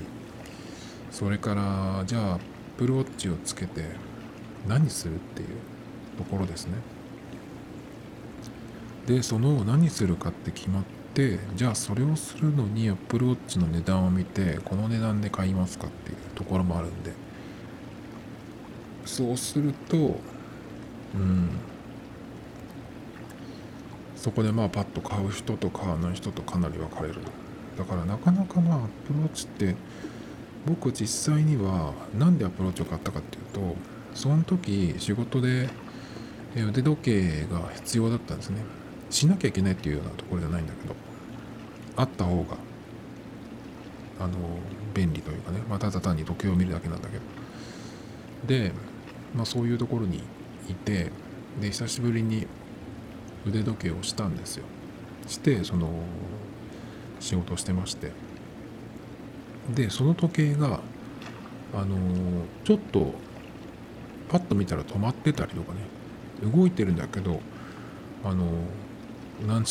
[1.14, 2.40] それからじゃあ
[2.76, 3.86] プルウォッチをつけて
[4.68, 5.48] 何するっていう
[6.18, 6.74] ところですね。
[9.06, 17.14] でその何するかって決まってじゃあそれをするのに Apple Watch の値段を見てこの値段で買いますかっていうところもあるんで。
[19.06, 20.20] そうすると
[21.14, 21.50] うん。
[24.16, 27.16] そこでまあパッと買う人と買わない人とかなり分かれる。
[27.78, 29.76] だからなかなかな Apple Watch って
[30.66, 33.76] 僕実際には何でアプローチを買ったかっていうと
[34.14, 35.70] その時仕事で
[36.56, 38.62] 腕時計が必要だったんですね。
[39.10, 40.96] しなきゃいけないっていうようなところじゃないんだけど
[41.96, 42.58] あった方が
[44.20, 44.34] あの
[44.94, 47.24] 便利というかね、ま、ただ単に時計を見るだけなんだけど。
[48.48, 48.72] で、
[49.36, 50.24] まあ、そういうところに
[50.70, 51.12] いて
[51.62, 52.48] で久しぶりに
[53.46, 54.66] 腕時計をしたんですよ。
[55.28, 55.90] してその
[57.20, 58.12] 仕事をしてまして。
[59.70, 60.80] でその時計が
[61.74, 61.98] あの
[62.64, 63.14] ちょっと
[64.30, 65.80] パッと見たら止まってたりとかね
[66.52, 67.40] 動いてるんだけど
[68.24, 68.48] あの
[69.48, 69.64] 何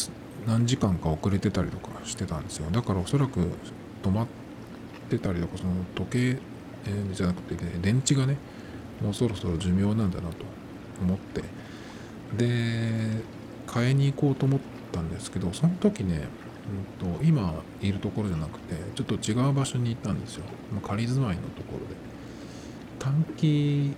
[0.46, 2.70] 何時間か遅れてたりとかしてたんですよ。
[2.70, 3.40] だからおそらく
[4.02, 4.26] 止まっ
[5.08, 8.36] てたりとかその時計、えー、じゃなくて、ね、電池がね
[9.00, 10.36] もうそろそろ寿命なんだなと
[11.00, 11.42] 思って。
[12.36, 13.22] で
[13.66, 16.28] 買いに行こうと思ったんですけどその時ね
[17.02, 20.44] うんと、今いるところじゃなくてちょっと違う場所に行ったんですよ、
[20.74, 21.94] ま、仮住まいのところで。
[22.98, 23.92] 短期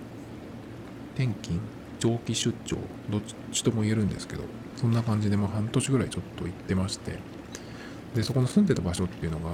[1.15, 1.59] 転勤？
[1.99, 2.77] 長期出張？
[3.09, 4.43] どっちとも言えるんですけど
[4.75, 7.19] そんな感じでも半年ぐらいちょっと行ってまして。
[8.15, 9.49] でそこの住んでた場所っていうのが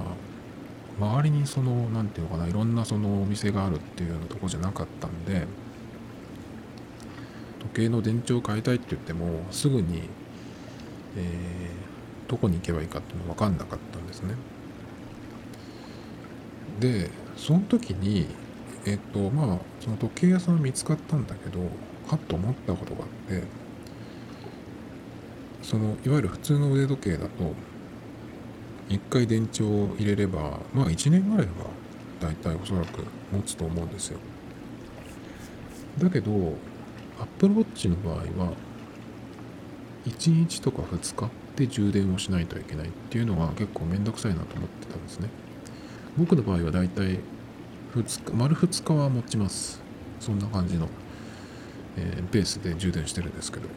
[1.00, 5.48] 周りにその何て言うのかないろんなそのお店があるっていうようなとこじゃなかったんで
[7.58, 10.02] 時計の電池を変えたいって言ってもすぐに、
[11.16, 11.22] えー、
[12.32, 14.34] どこに行けばいいかっていうの分かんなかったんですね。
[16.80, 18.26] でその時に
[18.86, 23.44] えっ、とまあその時計屋さん見つかったんだけどはっと思ったことがあって
[25.62, 27.28] そのいわゆる普通の腕時計だと
[28.88, 31.52] 1回電池を入れればまあ1年ぐらいは
[32.18, 34.18] 大体おそらく持つと思うんですよ。
[35.98, 36.54] だけど
[37.20, 38.52] Apple Watch の場合は
[40.06, 45.28] 1日とか2日で充電をしないといけないっていうのが結構めんどくさいなと思ってたんですね。
[46.16, 47.20] 僕の場合は大体
[47.94, 49.82] 2日丸2日は持ちます。
[50.20, 50.88] そんな感じの、
[51.96, 53.68] えー、ペースで充電してるんですけど。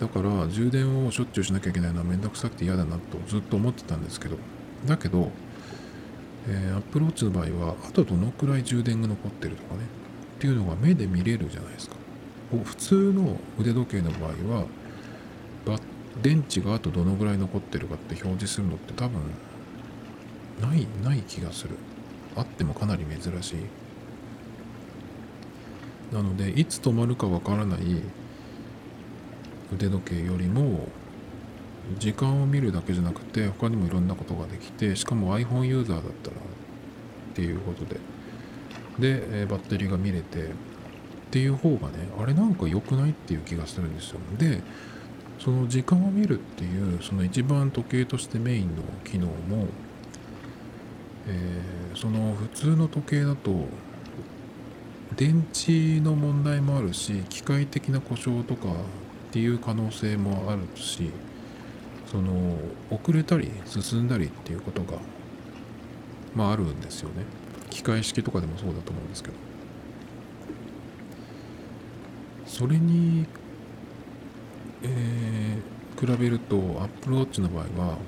[0.00, 4.36] だから充電をしょっちゅうしなきゃいけないのはめんどくさくて嫌だなとずっと思ってたんですけど。
[4.86, 5.30] だけど、
[6.48, 9.80] えー、Apple Watch の場合はあとどのくらい充電が残ってるとかね。
[10.36, 11.96] っていうのが目で見れるじゃないですか。
[12.64, 14.64] 普通の腕時計の場合は
[16.22, 19.20] 電池があとどのぐらい残ってるかって表示するのって多分
[20.60, 21.76] ないない気がする。
[22.36, 23.56] あってもかなり珍しい。
[26.14, 27.80] なのでいつ止まるかわからない。
[29.72, 30.88] 腕時計よりも
[31.98, 38.00] 時間を見るだけじゃなくて他にもいろんなことができてしかも iPhone ユーザーだったらっていうことで。
[38.98, 40.46] でバッテリーが見れてっ
[41.30, 44.20] ていう方がねあれなんか良くないっていう気がするんですよ。
[44.36, 44.60] で
[45.40, 49.66] その時間を見るっていうその一番時計としてメインの機能も、
[51.26, 53.66] えー、その普通の時計だと
[55.16, 61.10] 電池の問題もあるし機械的な故障とかっていう可能性もあるし
[62.10, 62.58] その
[62.90, 64.98] 遅れたり進んだりっていうことが
[66.34, 67.24] まああるんですよね。
[67.70, 69.34] 機械式とかでもそうだと思うんですけど。
[72.46, 73.26] それに、
[74.82, 77.98] えー、比べると Apple Watch の場合は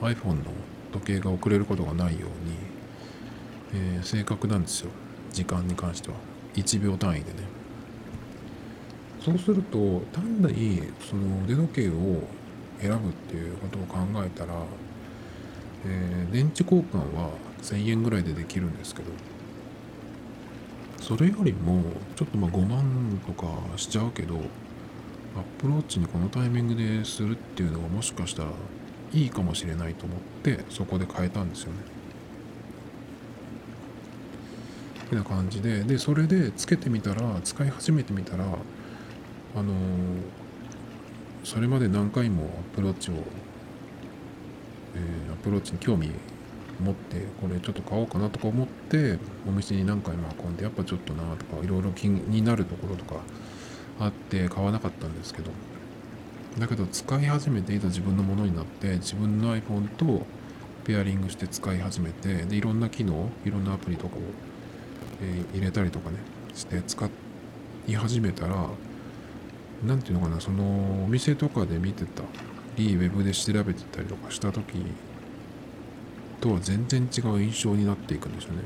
[0.00, 0.44] iPhone の
[0.92, 4.90] 時計が遅れることがないように、えー、正確なんですよ。
[5.32, 6.16] 時間に関しては。
[6.54, 7.58] 1秒単位でね。
[9.20, 12.22] そうすると単なりその腕時計を
[12.80, 14.54] 選ぶっていうことを考えたら、
[15.84, 17.30] えー、電池交換は
[17.62, 19.10] 1000円ぐらいでできるんですけど
[21.00, 21.82] それよりも
[22.16, 24.40] ちょっとまあ5万とかしちゃうけど
[25.40, 28.50] ップローチにこのタイミングでするっていうのがもしかしたら
[29.12, 31.78] いいかもしれないと思ってそこで変えたんですよね。
[35.06, 39.72] ってな感じででそれでつけてみたら使い始めてみたらあの
[41.44, 46.10] それまで何回もアプローチを、えー、アプローチに興味
[46.78, 53.16] 持ってこれちょっと買おうかなとか思ってお店に何回も運んでやっぱちょっとなとかいろいろ気になるところとか
[54.00, 55.50] あって買わなかったんですけど。
[56.58, 60.26] だけど使い始めていた自分のものになって自分の iPhone と
[60.84, 64.18] ペアリングして使い始めてでいろんな機能いろんなアプリとかを、
[65.22, 66.16] えー、入れたりとかね
[66.54, 67.08] して使
[67.86, 68.68] い始めたら
[69.84, 72.22] 何ていうのかなそのお店とかで見てた
[72.76, 74.62] いいウェブで調べてたりとかした時
[76.40, 78.62] とは全然違う印象になっていくんですよね。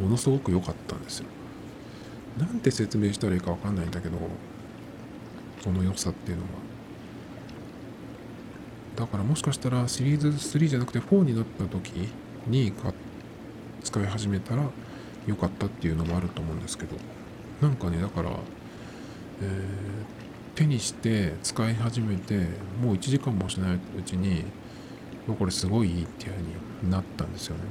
[0.00, 1.26] ものすごく良かったんですよ。
[2.38, 4.18] なんて説明したらいいか分かんないんだけど
[5.62, 6.48] その良さっていうのは。
[8.96, 12.08] だからもしかしたらシリーズ3じゃなくて4になった時
[12.48, 12.72] に
[13.84, 14.64] 使い始めたら
[15.26, 16.96] 良かったっていうのもあると思うんですけど。
[17.60, 18.30] なんかねだから、
[19.42, 22.36] えー、手にして使い始めて
[22.80, 24.44] もう1時間もしないうちに
[25.38, 26.42] これすごいいいっていう風
[26.84, 27.62] になったんですよね。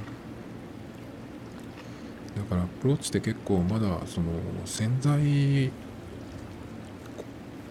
[2.37, 4.27] だからアプローチって結構まだその
[4.65, 5.71] 潜在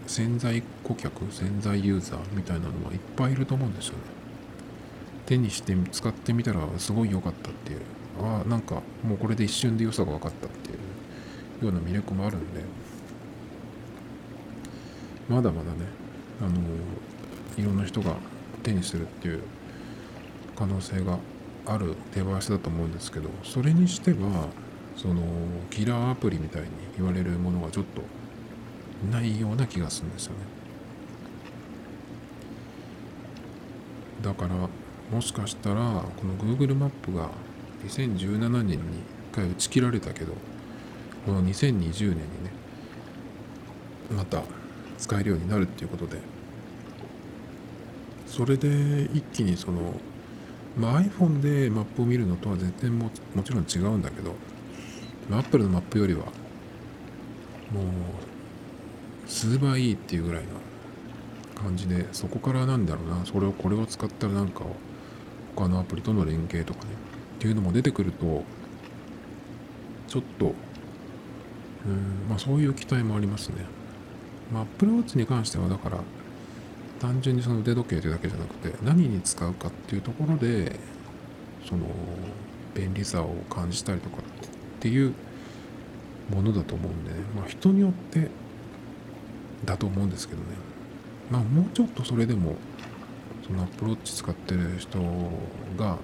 [0.07, 4.00] 潜在顧客潜在ユーザーみたいなのはいっぱいいると思うんですよね。
[5.26, 7.81] 手にして使ってみたらすごい良かったっていう。
[8.22, 10.76] ああなんかもうこれで一瞬で良さが分かったっていう。
[11.62, 12.61] ような魅力もあるんで。
[15.29, 15.79] まだまだね
[16.40, 16.50] あの
[17.59, 18.14] いろんな人が
[18.62, 19.40] 手にするっていう
[20.55, 21.18] 可能性が
[21.66, 24.48] あるデバイスだと思うんですけどそれにしては
[24.96, 25.22] その
[25.70, 28.02] キラーアプリみたいに言われるものがちょっと
[29.11, 30.38] ないような気がするんですよね。
[34.22, 34.55] だから
[35.12, 37.31] もしかしたらこの Google マップが
[37.87, 38.79] 2017年に
[39.33, 40.33] 1回打ち切られたけど
[41.26, 42.16] この2020年にね
[44.16, 44.42] また
[44.98, 46.18] 使えるようになるっていうことで
[48.26, 49.94] それで一気にその
[50.76, 54.34] まあ、iPhone でマップを見るのとは全然ももちろん違うんだけど、
[55.30, 56.24] まあ、Apple のマップよりは
[57.72, 60.48] もう数倍いいっていうぐらいの
[61.60, 64.64] 感じでそこからなんだろうなそれをこれを使ったらなんか
[65.54, 66.90] 他のアプリとの連携とかね
[67.36, 68.44] っていうのも出てくると
[70.08, 70.54] ちょっと
[71.86, 73.64] うんまあそういう期待もありますね。
[74.52, 75.98] まあ、Apple Watch に関してはだから
[77.00, 80.78] 単純にその腕時計というだけじゃなくて何に使うかっていうところで
[81.68, 81.87] その
[82.74, 84.20] 便利さを感じたりとかっ
[84.80, 85.14] ていう
[86.30, 87.16] ものだと思うんでね。
[87.35, 88.30] まあ人によって
[89.64, 90.46] だと思うんですけどね。
[91.30, 92.56] まあもうちょっとそれでも
[93.46, 94.98] そのアプローチ使ってる人
[95.76, 95.98] が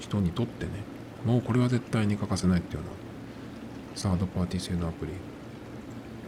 [0.00, 0.72] 人にとってね
[1.24, 5.12] もうこれは絶対に欠かせないっていうようなサードパーティー製のアプリ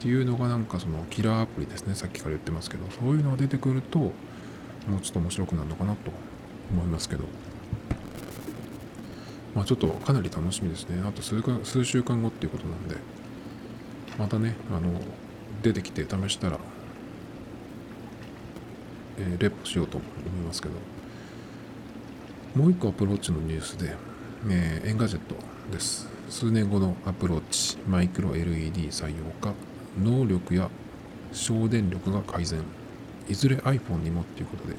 [0.05, 1.95] っていうのがなんかそのキラーアプリですね。
[1.95, 2.85] さっきから言ってますけど。
[2.91, 4.11] そういうのが出てくるとも
[4.99, 6.11] うちょっと面白くなるのかなと
[6.71, 7.25] 思いますけど。
[9.55, 11.03] まあちょっとかなり楽しみですね。
[11.09, 12.97] あと数か数週間後っていうことなんで。
[14.19, 15.01] またねあの
[15.63, 16.59] 出てきて試したら、
[19.17, 20.75] えー、レポしようと思いますけど。
[22.57, 23.97] もう一個 Apple Watch のニュースで、
[24.51, 25.35] えー、 Engadget
[25.73, 26.07] です。
[26.29, 27.79] 数年後の Apple Watch。
[27.89, 29.55] マイクロ LED 採用か。
[30.03, 30.71] 能力や
[31.33, 32.63] 省電力が改善。
[33.29, 34.77] いずれ iPhone にもっていうことで。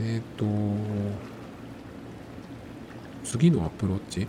[0.00, 0.46] えっ、ー、と
[3.24, 4.28] 次の Apple Watch、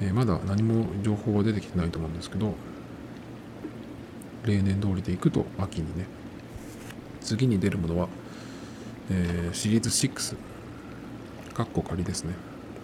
[0.00, 2.54] えー、まだ何も情報は出てきてないと思うんですけど
[4.44, 6.06] 例年通りでいくと秋にね。
[7.20, 8.08] 次に出るものは、
[9.08, 10.36] えー、シリーズ6
[11.54, 12.34] かっこ仮ですね、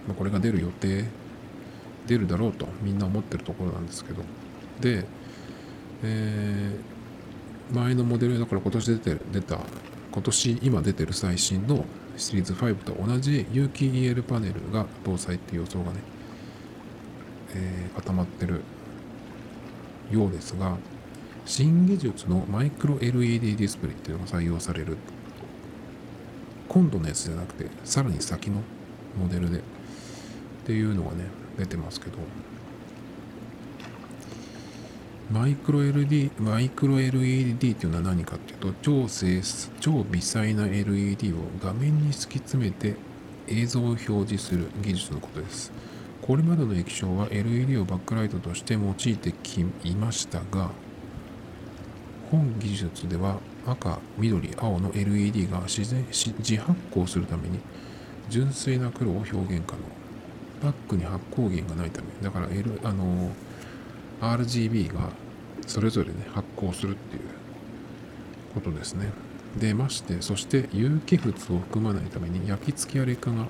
[0.07, 1.03] まあ、これが出る予定
[2.07, 4.23] 出るだろうとみんな思ってるところなんですけど。
[4.81, 5.05] で、
[6.03, 6.79] え
[7.71, 9.59] 前のモデルだから今年出てる出た
[10.11, 11.85] 今年今出てる最新の
[12.17, 15.99] シリーズ5と同じ有機 EL パネルが搭載っていう予想がね、
[17.53, 18.61] えー、固まってる
[20.11, 20.77] ようですが
[21.45, 24.97] 新技術のマイクロ LED ディスプレイっていうのが採用される。
[26.67, 28.61] 今度のやつじゃなくてさらに先の
[29.19, 29.61] モデルでっ
[30.65, 31.23] ていうのがね
[31.57, 32.17] 出てますけど。
[35.31, 39.41] マイクロ LED マイクロ LED っていうのは何かっていうと超精
[39.79, 42.95] 超微細な LED を画面に突き詰めて
[43.47, 45.71] 映像を表示する技術のことです
[46.21, 49.63] これまでの液晶は LED をバックライトとして用いてき
[49.95, 50.71] ましたが
[52.31, 57.59] 本技術では赤、緑、青の LED が自然自発光するために
[58.29, 59.81] 純粋な黒を表現可能。
[60.61, 63.31] バックに発光源がないため、だから、L、あの
[64.21, 65.09] RGB が
[65.67, 67.23] それぞれね発光するっていう
[68.53, 69.11] ことですね。
[69.59, 73.45] でまして、そして有機物を含まないために焼き付きや劣化が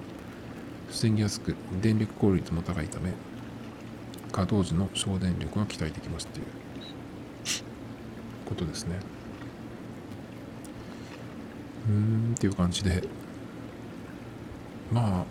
[0.89, 3.11] 防ぎやすく、電力効率も高いため、
[4.32, 6.45] 稼働時の省電力が期待できますっていう
[8.45, 8.99] ことですね。
[11.89, 13.03] うーんっていう感じで
[14.91, 15.26] まあ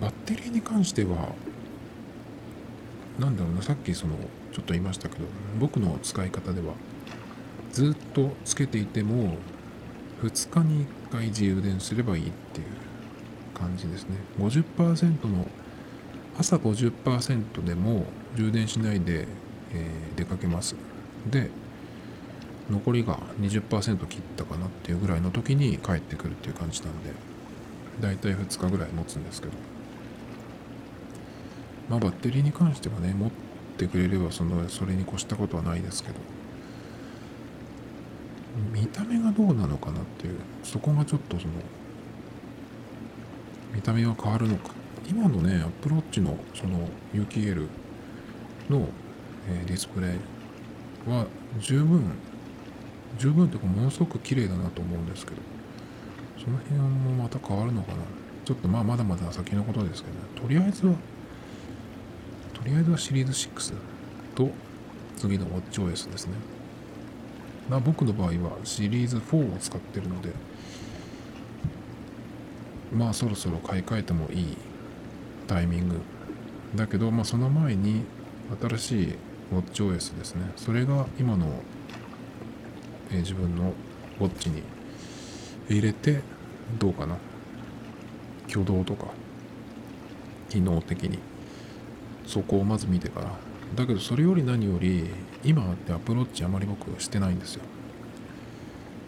[0.00, 1.34] バッテリーに関しては
[3.18, 4.14] なんだろうなさっきその
[4.52, 5.24] ちょっと言いましたけど
[5.58, 6.74] 僕の使い方では
[7.72, 9.36] ずっとつけていても
[10.22, 12.66] 2日に1回充電すればいいっていう
[13.54, 14.16] 感じですね。
[14.38, 15.46] 50%の
[16.38, 19.26] 朝50%でも充電しないで、
[19.72, 20.74] えー、出かけます。
[21.30, 21.50] で
[22.70, 27.12] 残りが20%切ったかなっていうぐらいの時に帰ってくるっていう感じなんで
[28.00, 29.52] だいたい2日ぐらい持つんですけど。
[31.90, 33.30] まあバッテリーに関してはね持っ
[33.80, 36.14] てくれればそのそれに越したことはないですけど。
[38.72, 41.52] 見た目がどうなのかなっていうそこがちょっとその
[43.72, 44.72] 見た目は変わるのか。
[45.08, 47.68] 今のねアップローチのその有機 EL
[48.68, 48.88] の、
[49.48, 51.26] えー、ディスプレイは
[51.58, 52.02] 十分
[53.18, 55.40] 十分というかものすごく綺麗だなと思うんですけど。
[56.42, 57.98] その辺もまた変わるのかな。
[58.46, 60.94] ちょっとまあまだまだ先のことですけど、ね、とりあえずは
[62.62, 63.74] とりあえずはシリーズ6
[64.34, 64.50] と
[65.16, 66.34] 次の WatchOS ですね。
[67.68, 70.32] まあ僕の場合はシリーズ4を使ってるので
[72.92, 74.56] まあそろそろ買い替えてもいい
[75.46, 76.00] タイミング。
[76.74, 78.04] だけどまあその前に
[78.60, 79.14] 新しい
[79.52, 80.52] WatchOS ですね。
[80.56, 81.62] それが今の
[83.12, 83.72] えー、自分の
[84.20, 84.62] ウォッチに
[85.68, 86.20] 入れて
[86.78, 87.16] どうかな。
[88.48, 89.06] 挙動とか
[90.48, 91.29] 機能的に。
[92.30, 93.26] そこをまず見てから。
[93.76, 95.08] だけどそれより何より
[95.44, 97.62] 今ってアプローチあまり僕してないんですよ。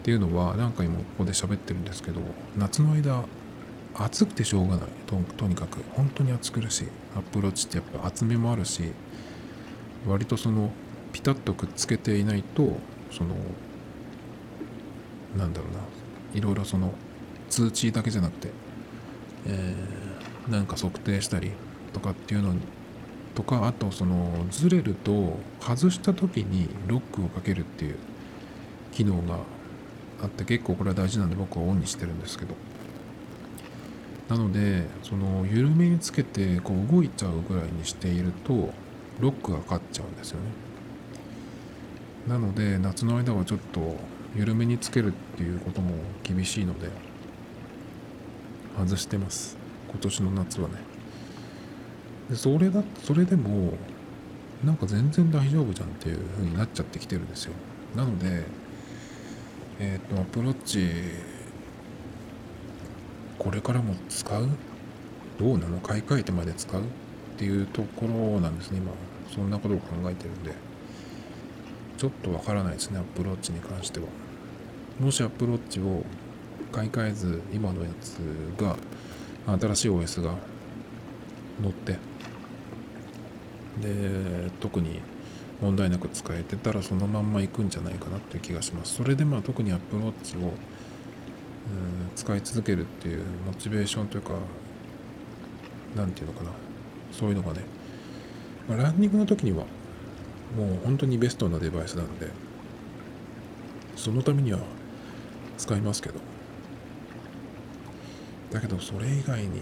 [0.01, 2.19] っていうのは何回もここで喋ってるんですけど
[2.57, 3.23] 夏の間
[3.95, 4.87] 暑くてしょうがない。
[5.37, 8.91] とにかく本当に暑苦しいアプローチってやっぱ厚みもあるし
[10.07, 10.71] 割とその
[11.13, 12.75] ピタッとくっつけていないと
[13.11, 13.35] その
[15.37, 15.79] なんだろうな
[16.33, 16.93] いろいろその
[17.49, 18.49] 通知だけじゃなくて、
[19.45, 21.51] えー、なんか測定したり
[21.93, 22.61] とかっていうのに
[23.35, 27.97] とかあとそのずれると外した時にロックをかけるっていう
[28.91, 29.39] 機能が
[30.21, 32.55] あって結構これは大事なんで僕はオンにしてるんですけど。
[34.29, 38.73] なのでその緩めにつけてこう動いちゃうぐらいにしていると
[39.19, 40.45] ロックがかかっちゃうんですよね。
[42.27, 43.97] なので夏の間はちょっと
[44.35, 46.89] 緩めにつけるっていうことも厳しいので
[48.77, 49.57] 外してます。
[49.89, 50.75] 今年の夏はね。
[52.29, 53.73] でそれだそれでも
[54.63, 57.53] なんか全然大丈夫じゃんっていう風になっちゃってきてるんですよ。
[57.95, 58.43] なので
[59.79, 60.89] えっ、ー、とアプローチ
[63.37, 64.47] これからも使う？
[65.39, 65.79] どうなの？
[65.79, 66.85] 買い替えてまで使うっ
[67.37, 68.91] ていうところなんですね今。
[69.33, 70.53] そんなことを考えてるんで。
[71.97, 74.07] ちょっとわからないですね Apple Watch に関しては。
[74.99, 76.03] もし Apple Watch を
[76.71, 78.17] 買い替えず今のやつ
[78.57, 78.75] が
[79.57, 80.35] 新しい OS が
[81.61, 81.97] 乗って
[83.81, 85.01] で特に
[85.61, 88.95] 問題なく使えてたらそのまんまいくんじゃないかなっていう気がします。
[88.95, 90.53] それでまあ特に Apple Watch を
[92.15, 94.33] 使い続けるっていうモチベーションというか
[95.95, 96.51] 何て言うのかな。
[97.11, 97.61] そういうのがね、
[98.67, 99.65] ま、ランニングの時には
[100.57, 102.27] もう本当にベストなデバイスなんで
[103.95, 104.59] そのためには
[105.57, 106.19] 使いますけど。
[108.51, 109.61] だけどそれ以外に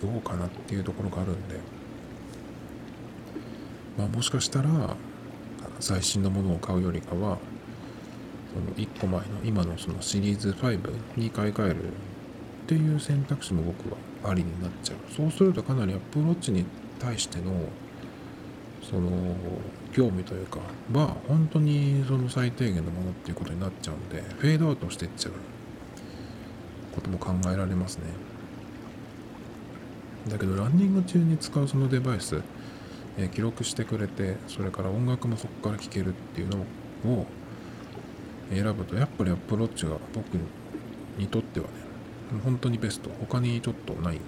[0.00, 1.56] どうかなっていうところがあるんで
[3.98, 4.96] まあもしかしたら
[5.80, 7.38] 最新のものを買うよりかは
[8.52, 10.80] その1個前の今のそのシリーズ5
[11.16, 11.86] に買い替えるっ
[12.66, 13.96] ていう選択肢も僕は
[14.30, 14.96] ありになっちゃう。
[15.14, 16.64] そうするとかなりアップローチに
[16.98, 17.52] 対しての
[18.82, 19.36] その
[19.92, 20.58] 興味というか
[20.92, 25.32] は本当にその最低限のものっていうことになっちゃうんでフェードアウトしていっちゃう
[26.94, 28.04] ことも考えられますね。
[30.28, 32.42] だけどランニング中に使うそのデバイス、
[33.20, 36.58] え、記録してくれてそれから音楽もそこから聴けるっていうの
[37.12, 37.26] を
[38.50, 40.34] 選ぶとやっぱりアップローチが僕
[41.18, 41.72] にとってはね
[42.44, 43.10] 本当にベスト。
[43.20, 44.20] 他にちょっとない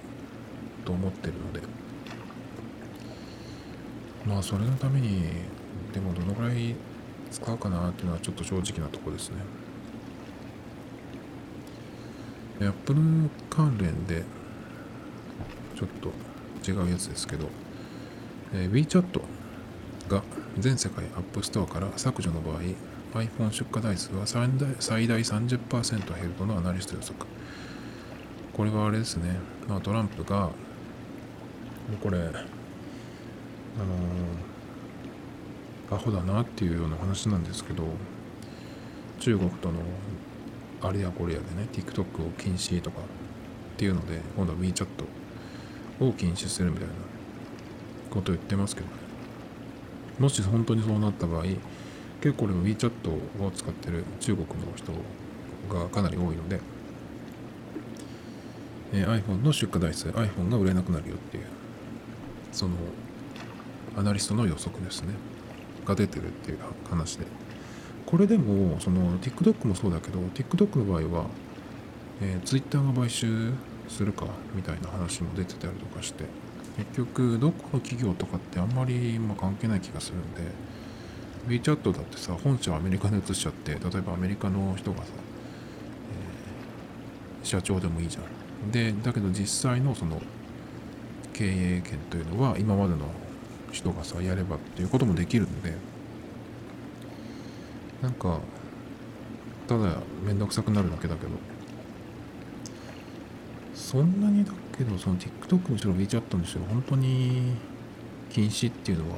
[0.85, 1.61] と思ってるので。
[4.27, 5.25] まあそれのために
[5.93, 6.77] でもどのぐらい
[7.31, 9.37] 使うかなっていうのはちょっと正直なとこですね。
[12.61, 13.01] アップル
[13.51, 14.23] 関連で
[15.75, 16.13] ちょっと
[16.71, 17.49] 違うやつですけど、
[18.55, 19.21] えー、WeChat
[20.09, 20.23] が
[20.59, 22.61] 全世界 App Store から削除の場合
[23.15, 27.27] iPhone 出荷台数は最大最大30%減るとのアナリスト予測。
[28.53, 29.37] これはあれですね、
[29.67, 30.51] まあ、トランプが
[32.03, 32.33] これあの、
[35.91, 37.85] アホだなっていうような話なんですけど
[39.21, 39.81] 中国との
[40.83, 44.87] あれやこれやでね TikTok を禁止とかっていうので今度は WeChat
[46.01, 46.95] を禁止するみたいな
[48.13, 48.93] ことを言ってますけどね。
[50.19, 51.45] もし本当にそうなった場合
[52.21, 52.91] 結構俺も WeChat
[53.41, 54.93] を使ってる中国の人
[55.75, 56.61] がかなり多いので、
[58.93, 61.45] えー、iPhone の出荷台数 iPhone が売れなくなるよっていう
[62.53, 62.75] その
[63.97, 65.15] アナリストの予測ですね。
[65.85, 66.59] が出てるっていう
[66.89, 67.27] 話で。
[68.07, 71.27] これでもその TikTok もそうだけど TikTok の場合は、
[72.21, 73.53] えー、Twitter が買収
[73.89, 76.25] するかみたいな話も出てたりとかして
[76.77, 80.41] 結局どこの企業とかってあんまりま関係ない気がするんで
[81.49, 85.05] WeChat だってさ本社をアメリカに移しちゃって例えばアメリカの人がさ、
[87.43, 88.71] えー、社長でもいいじゃん。
[88.71, 90.23] でだけど実際のその
[91.33, 93.01] 経営権というのは今までの
[93.73, 95.75] 人がさやればっていうこともできるので
[98.03, 98.39] なんか
[99.67, 101.31] ただ面倒くさくなるだけだけど
[103.83, 107.53] そんなにだけどその TikTok にしろ WeChat にしろ本当に
[108.31, 109.17] 禁止っていうのは。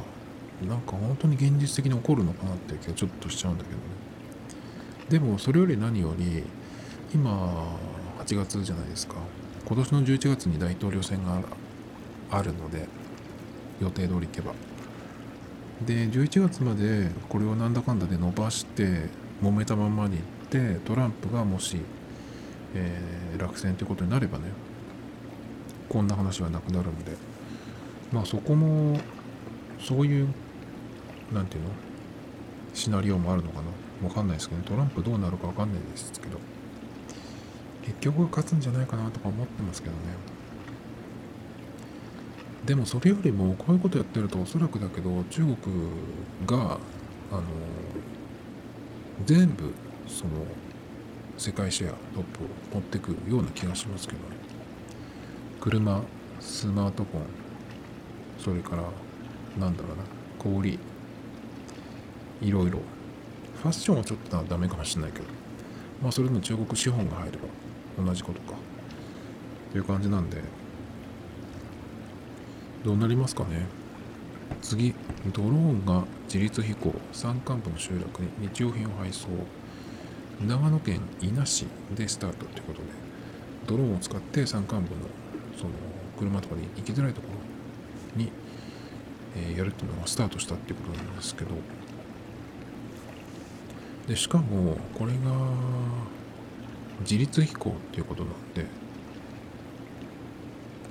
[0.68, 3.82] なんか本当に現実的に起こるのかなって気がちょっとしちゃうんだけどね。
[5.10, 6.44] でもそれより何より
[7.12, 7.76] 今
[8.18, 9.16] 8月じゃないですか。
[9.66, 11.42] 今年の11月に大統領選が
[12.30, 12.88] あるので
[13.80, 14.54] 予定通り行けば。
[15.84, 19.08] で11月までこれをなんだかんだで伸ばして
[19.42, 21.78] 揉めたままにいってトランプがもし、
[22.74, 24.44] えー、落選ということになればね
[25.88, 27.16] こんな話はなくなるんで。
[28.12, 29.00] まあそこも
[29.80, 30.28] そういう
[31.32, 31.70] 何ていうの？
[32.74, 33.60] シナリオもあるのか
[34.02, 34.08] な？
[34.08, 36.38] わかんないですけど、ね、トランプどうなるかわかんないですけど。
[37.82, 39.98] 結局勝つんじゃないかなとか思ってますけどね。
[42.64, 45.56] でもそれよりもこういうことやってるとおそらくだけど中国
[46.46, 46.78] が
[47.30, 47.42] あの
[49.26, 49.74] 全部
[50.06, 50.30] その
[51.36, 54.24] 世界シェアトップを持ってくるような気がしますけどね。
[55.60, 56.02] 車
[56.40, 57.22] スマートフォン
[58.38, 58.82] それから
[59.58, 60.04] なんだろうな
[60.38, 60.78] 氷
[62.42, 62.80] いろいろ。
[63.62, 65.24] ファッションはちょっとダメかもしれないけど。
[66.02, 68.58] まあそれでも中国資本が入れば同じことか。
[69.72, 70.42] という感じなんで。
[72.84, 73.64] どうなりますかね。
[74.60, 74.94] 次
[75.32, 76.94] ドローンが自立飛行。
[77.12, 79.28] 山間部の集落に日用品を配送。
[80.40, 82.88] 長野県伊那市でスタートということで
[83.66, 85.02] ドローンを使って山間部の
[85.56, 85.70] その
[86.18, 87.28] 車とかで行きづらいとこ
[88.16, 88.30] ろに
[89.36, 91.50] えやるっていうのがスタートしたっていうことなんですけど
[94.06, 95.18] でしかもこれが
[97.00, 98.66] 自律飛行っていうことなんで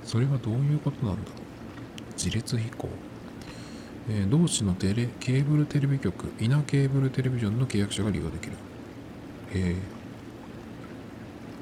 [0.02, 2.12] それはどういうことなんだろう？
[2.16, 2.88] 自律飛行、
[4.10, 8.52] えー、同市のテレケーブルテレビ局稲ケーブルテレビジョンの契約者が利用できる。
[9.52, 9.76] へ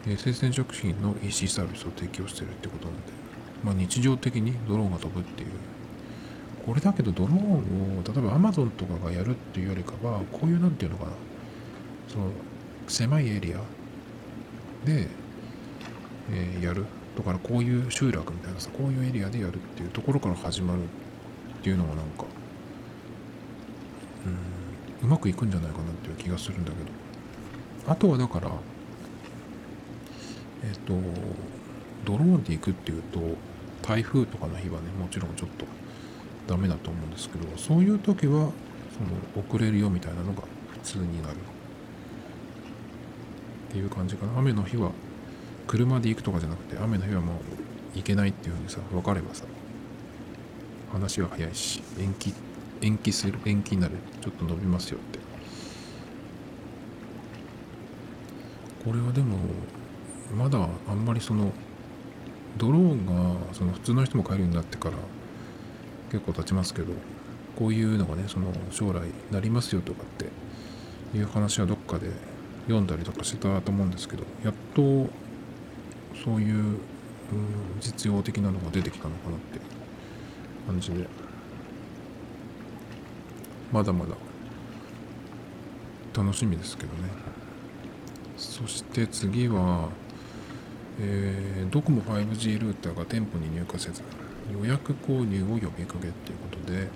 [0.07, 3.03] え生鮮食品の EC サービスを提供してるってことなんで、
[3.63, 5.51] まあ、日常的にドローンが飛ぶっていう。
[6.67, 11.11] これだけどドローンを例えばアマゾンとかがやるっていうよりかはこういう何て言うのかな。
[12.09, 12.31] その
[12.89, 13.59] 狭いエリア
[14.85, 15.09] で、
[16.31, 16.85] えー、やる
[17.17, 20.87] だかこういう集落みたいなさこういうエリアでやるっていうところから始まるっ
[21.63, 22.25] ていうのがなんか
[25.03, 27.12] うんうまくいくんじゃないかなっていう気がするんだけど。
[27.87, 28.51] あとはだから
[30.65, 30.95] えっ、と
[32.05, 33.21] ドローンで行くっていうと
[33.83, 35.67] 台風とかの日はねもちろんちょっと
[36.47, 38.51] ダメだと思うんですけどそういう時は
[38.93, 41.37] その遅れるよみたいなのが普通になる。
[43.71, 44.39] っていう感じかな。
[44.39, 44.91] 雨の日は
[45.67, 47.37] 車で行くとかじゃなくて雨の日はもう
[47.95, 49.45] 行けないっていうふうにさ分かればさ
[50.93, 52.35] 話は早いし延期
[52.83, 53.95] 延期する延期になる。
[54.21, 55.19] ちょっと伸びますよって
[58.85, 59.39] これはでも
[60.37, 60.59] まだ
[60.89, 61.53] あんまりその
[62.57, 64.97] ドローンがその普通の人も買えるようになってから
[66.11, 66.93] 結構経ちますけど
[67.57, 70.07] こういうのがねその将来なりますよとかっ
[71.13, 72.11] ていう話はどっかで
[72.67, 75.09] 読んだりとかしてたと思うんですけどやっと
[76.25, 76.77] そういう、
[77.81, 79.59] 実用的なのが出てきたのかなって
[80.67, 81.09] 感じで。
[83.73, 84.15] まだまだ
[86.15, 87.09] 楽しみですけどね。
[88.37, 89.89] そして次は、
[91.01, 94.03] えー、ドコモ 5G ルーターが店舗に入荷せず
[94.53, 96.89] 予約購入を呼びかけっていうことで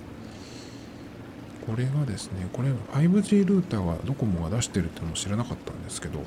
[1.67, 6.21] これがですねこれ 5G ルーターはドコモが出してるってのも知らなかったんですけど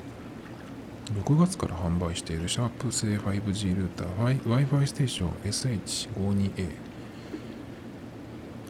[1.24, 6.68] 6月から販売しているシャープ製 5G ルーター Wi-Fi ステーション SH52A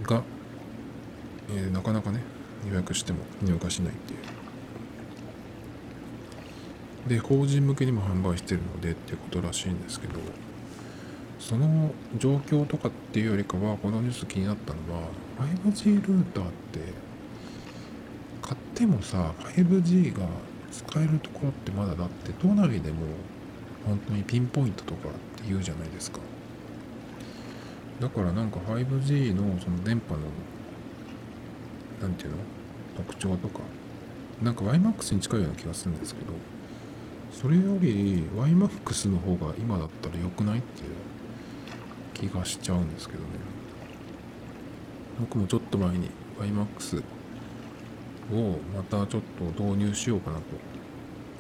[0.05, 0.23] が、
[1.51, 2.21] えー、なかなかね
[2.69, 4.40] 予約しても入荷しないっていう。
[7.11, 10.21] で法人向けにも販売してるのでっていうことらしいんですけど
[11.41, 15.09] その状況とかっていうよりかはこのニュース気になったのは
[15.67, 16.79] 5G ルーターって
[18.41, 20.25] 買ってもさ 5G が
[20.71, 22.99] 使えるところってまだだって都内でも
[23.85, 26.21] 本当にピンポイントとかって言うじゃないですか。
[27.99, 30.21] だからなんか 5G のその電波の
[32.01, 32.41] 何て言うの？
[32.99, 33.61] 特徴とか。
[34.43, 36.33] なんか YMAX に近いような気がするんですけど
[37.33, 43.29] それより YMAX の方が今だったら良くないっていう気がしちゃうんですけどね。
[45.21, 47.03] 僕もちょっと前に YMAX
[48.33, 50.45] をまたちょっと導入しようかなと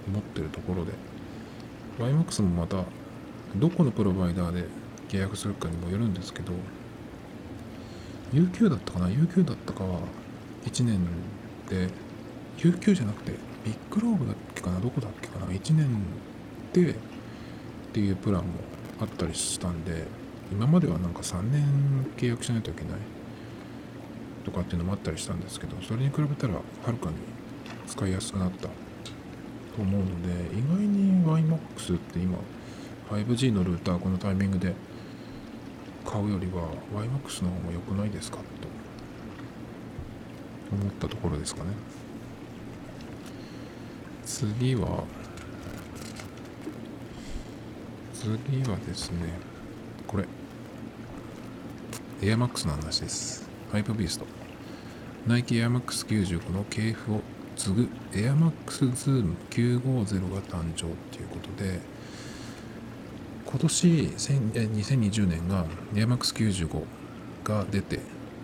[0.07, 0.93] 思ってるところで
[1.99, 2.84] YMAX もまた
[3.57, 4.64] どこのプロバイダーで
[5.09, 6.53] 契約するかにもよるんですけど
[8.32, 9.99] UQ だったかな？UQ だったかは
[10.64, 11.01] 1年
[11.68, 11.88] で
[12.59, 13.32] UQ じゃなくて
[13.64, 15.89] ビッグローブだっけかなどこだっけかな？1年
[16.73, 16.95] でっ
[17.93, 18.49] ていうプランも
[19.01, 20.05] あったりしたんで
[20.53, 22.93] 今まではなんか3年契約しないといけない
[24.45, 27.17] とかっていうのもあったりしたんですけどそれに比べたらはるかに
[27.87, 28.71] 使いやすくなったと
[29.79, 32.39] 思うので意外に YMAX って今
[33.11, 34.75] 5G のルーターこのタイミングで
[36.05, 38.39] 買うよりは YMAX の方が良くないですか？
[38.39, 38.45] と
[40.73, 41.71] 思ったところですかね。
[44.31, 45.05] 次は
[48.14, 49.28] 次はですね
[50.07, 50.24] これ
[52.22, 53.49] エアマックスの話です。
[53.72, 54.26] ハイプビースト。
[55.26, 57.22] ナイキエアマックス95の系譜を
[57.57, 61.81] 継ぐエアマックスズーム950が誕生っていうことで、
[63.45, 65.66] 今年2020年が
[65.97, 66.85] エアマックス95
[67.43, 67.99] が出て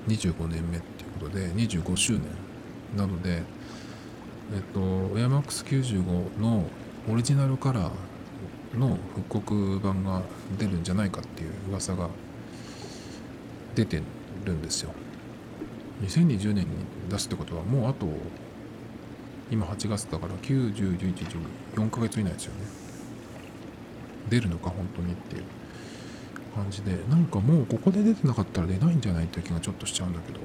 [0.08, 2.22] 25年目っていうことで25周年
[2.96, 3.42] なので、
[4.54, 6.64] えっと、エアマックス95の
[7.10, 10.22] オリジナルカラーの復刻版が
[10.56, 12.08] 出るんじゃないかっていう噂が
[13.74, 14.00] 出て
[14.44, 14.92] るんですよ。
[16.02, 16.66] 2020年に
[17.10, 18.06] 出すってことはもうあと
[19.50, 22.60] 今8月だから9101114ヶ月以内ですよね。
[24.28, 25.42] 出るのか本当にっていう
[26.54, 30.38] 感じでなんかもうここで出てなかったら出ないんじゃないっていう気がちょっとしちゃうんだけど。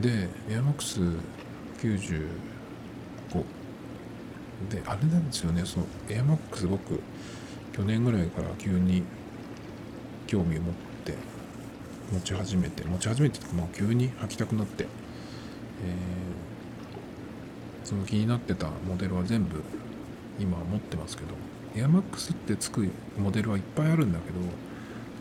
[0.00, 1.00] でエアマックス
[1.78, 2.28] 95
[4.70, 7.00] であれなんですよねそのエアマックス僕
[7.72, 9.02] 去年ぐらいから急に
[10.26, 10.74] 興味を持っ
[11.04, 11.14] て
[12.12, 19.62] 持ち始めて持ち始めてもう急に履きたくなって、えー、その気になってたモデルは全部
[20.38, 21.34] 今持ってますけど
[21.76, 22.88] エアマックスってつく
[23.18, 24.38] モデルはいっぱいあるんだけど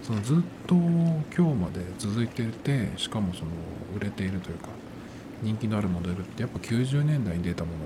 [0.04, 3.52] そのずっと今日まで続いていてしかもその
[3.96, 4.70] 売れているというか
[5.42, 7.86] 人気のあるモデルってやっぱ90年代に出たもの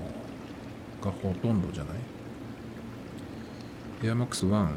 [1.10, 1.96] がほとんどじゃない？
[4.04, 4.68] エアマックス1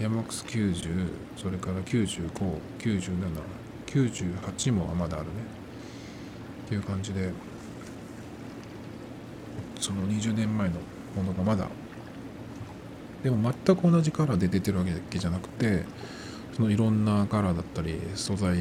[0.00, 5.32] ヤマックス90それから959798もまだあるね。
[6.66, 7.32] っていう感じで
[9.80, 10.76] その20年前の
[11.16, 11.66] ものがまだ。
[13.22, 15.84] でも全く同じカラーで出てるわけじゃなくて
[16.58, 18.58] そのいろんなカラーだったり素材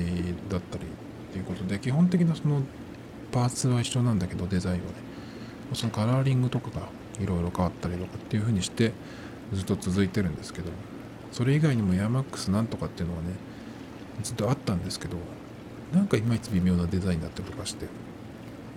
[0.50, 2.62] だったりっていうことで基本的なその
[3.32, 5.08] パーツは一緒なんだけどデザインはね。
[5.74, 6.88] そのカラーリングとかが
[7.20, 8.94] いろいろ変わったりとかっていう風にして
[9.52, 10.72] ずっと続いてるんですけど
[11.32, 13.30] それ以外にもヤマックスなんとかっていうのはね
[14.24, 15.18] ずっとあったんですけど
[15.94, 17.88] なんかいまいち微妙なデザインだったりとかして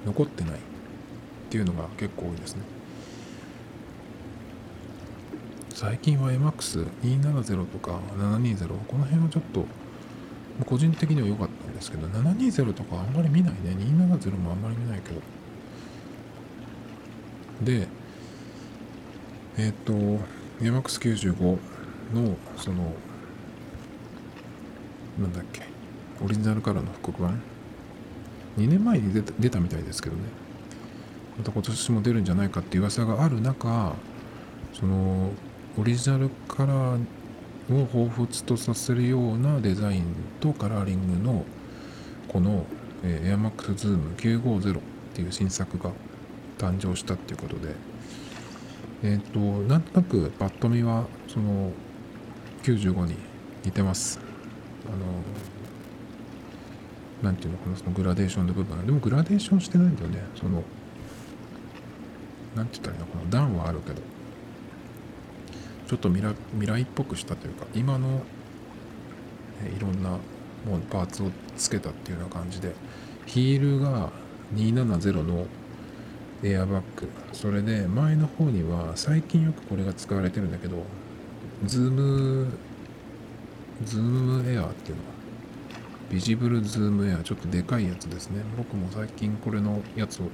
[0.05, 0.57] 残ってないっ
[1.51, 2.63] ていうのが結構多いですね。
[5.81, 9.65] 最近は MAX270 とか720この辺はちょっと
[10.67, 13.71] 個人的には良かったんですけど720とかあんまり見ないね。
[13.79, 15.23] 270もあんまり見ないけど。
[17.63, 17.89] で
[19.57, 19.95] えっ、ー、と
[20.61, 21.59] MAX95
[22.13, 22.93] のその
[25.19, 25.63] なんだっけ
[26.23, 27.41] オリジナルカラーの復刻版。
[28.59, 30.25] 2年前に出た出たみたいですけどね。
[31.39, 33.95] また今年も出るんじゃないかっていう噂がある中
[34.75, 35.31] その
[35.79, 36.99] オリジナルカラー
[37.71, 40.05] を彷彿とさせるようなデザイン
[40.41, 41.45] とカラーリングの
[42.29, 42.65] この、
[43.03, 44.81] AirMax Zoom 950っ
[45.15, 45.91] ていう新作が
[46.59, 47.75] 誕生したっていうことで。
[49.03, 51.73] えっ、ー、となんとなくパッと見はその
[52.63, 53.17] 95に
[53.65, 54.21] 似てます。
[54.87, 54.97] あの
[57.23, 58.85] なんていうのかなそのグラデーションの部分。
[58.85, 60.23] でもグラデーションしてないんだよね。
[60.37, 60.63] その
[62.55, 63.31] なんて言ったらいいのかな。
[63.31, 64.03] 段はあるけど。
[65.91, 68.23] ちょっと未来未来っぽくしたというか今の、
[69.77, 72.77] いろんなもうパーツをつけたっていうような感じで
[73.27, 74.11] ヒールが
[74.55, 75.49] 270の
[76.45, 77.09] エアバッグ。
[77.33, 80.85] それで前の方には最近よくこれが使われてるんだけど
[81.65, 82.47] Zoom
[83.85, 85.11] Zoom Air っていうのは
[86.09, 88.45] Visible Zoom Air ちょっとでかいやつですね。
[88.57, 90.27] 僕も最近これのやつを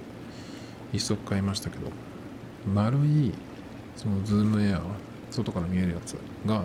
[0.93, 1.91] 一足買いましたけど
[2.71, 3.33] 丸い
[3.97, 4.83] その Zoom Air
[5.31, 6.17] 外から見えるやつ
[6.47, 6.65] が、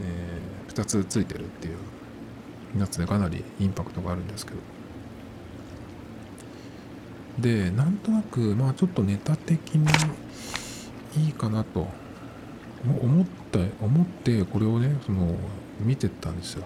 [0.00, 4.58] えー、2つついてるっていうやつでかなりインパクトがあるんですけど。
[7.38, 9.88] でなんとなくまあちょっとネタ的に
[11.16, 11.88] いいかなと
[13.00, 15.34] 思った思ってこれをねその
[15.80, 16.64] 見てたんですよ。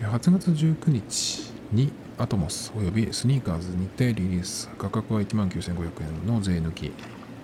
[0.00, 4.68] 8月19日にアトモスおよびスニーカーズにてリリース。
[4.78, 5.90] 価格は1万9500
[6.24, 6.92] 円の税抜き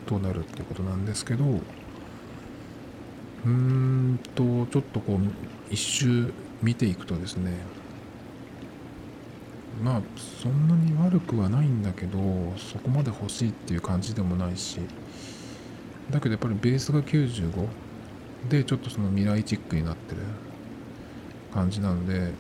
[0.07, 1.45] となるってことなんですけど
[3.47, 5.19] うんとちょっとこう
[5.73, 6.33] 一周
[6.63, 7.53] 見ていくとですね
[9.85, 10.03] まあ
[10.43, 12.19] そんなに悪くはないんだけど
[12.57, 14.81] そこまで欲しいっていう感じでもないし
[16.11, 17.69] だけどやっぱりベースが95
[18.49, 20.23] でちょっとその未来チックになってる
[21.55, 22.33] 感じなので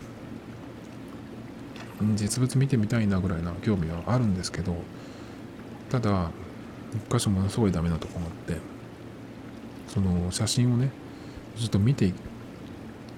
[2.17, 4.75] 実物見てみたいなぐらいな興味はあるんですけど
[5.89, 6.31] ただ
[6.95, 8.76] 一箇所ものすごいダメなとこがあって
[9.89, 10.91] その写真をね
[11.57, 12.15] ずっと見ていっ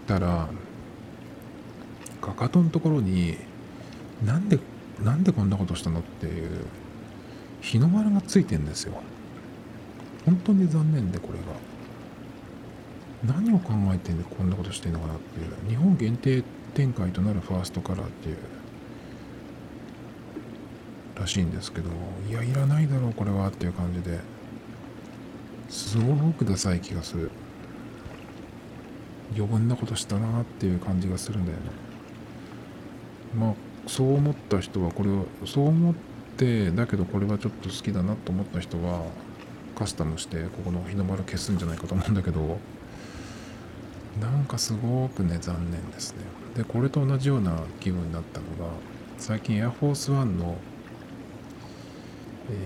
[0.06, 0.48] たら
[2.20, 3.36] かかとのところに
[4.24, 4.58] なんで
[5.02, 6.66] なんでこんなことしたのっていう
[7.60, 8.94] 日の丸がついてんですよ。
[10.24, 11.44] 本当に残念でこれが。
[13.24, 15.68] 何を考えてこんなことしてんのかなっていう。
[15.68, 16.42] 日本限定
[16.74, 18.36] 展開となるファーストカラーっていう。
[21.18, 21.90] らしいんですけど
[22.28, 24.20] いやいらないだろうこれはっていう感じで。
[25.68, 26.80] すごくダサい？
[26.80, 27.30] 気がする
[29.34, 30.74] 余分なことしたなってい？
[30.74, 31.64] う感じがするんだよね
[33.38, 33.54] まあ
[33.86, 35.94] そう思った人はこれをそう思っ
[36.36, 39.02] てだけどこれはちょっと好きだなと思った人は
[39.76, 41.78] カスタムしてここの日の丸消すんじゃない？
[41.78, 42.58] かと思うんだけど
[44.20, 46.24] なんかすごくね残念ですね
[46.56, 48.72] でこれと同じような気分になったのが
[49.18, 50.56] 最近エアフォースワンの、
[52.50, 52.56] えー、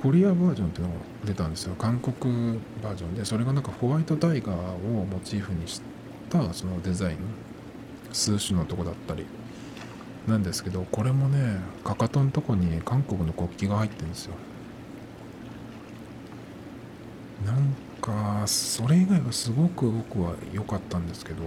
[0.00, 1.74] コリアバージョンっていうのが出たんですよ。
[1.74, 3.26] 韓国バージョンで。
[3.26, 5.82] それがなんかホワイトタイガーをモチーフにし
[6.30, 7.18] たそのデザイン
[8.10, 9.26] 数種のとこだったり。
[10.26, 14.34] なんですけどこれもねかかとのとこに韓国の国旗が入ってるんですよ。
[17.44, 21.42] なんかそれ以外はすごく僕は良かったんですけど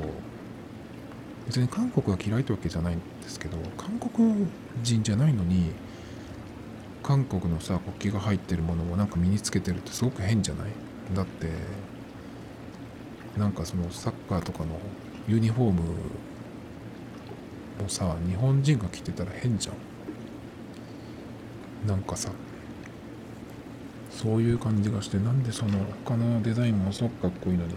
[1.47, 4.47] 別に韓国が嫌いってわけじゃないんですけど韓国
[4.83, 5.71] 人じゃないのに
[7.03, 10.69] 韓国のさ国旗が入ってるものをなんか身につけてるってすごく変じゃない？
[11.13, 11.49] だって
[13.37, 14.79] なんかそのサッカーとかの
[15.27, 15.87] ユニフォームも
[17.89, 19.75] さ日本人が着てたら変じゃん。
[21.87, 22.31] なんかさ
[24.09, 27.73] そういう感じがしてなんでその他のデザインもすごくかっこいいのに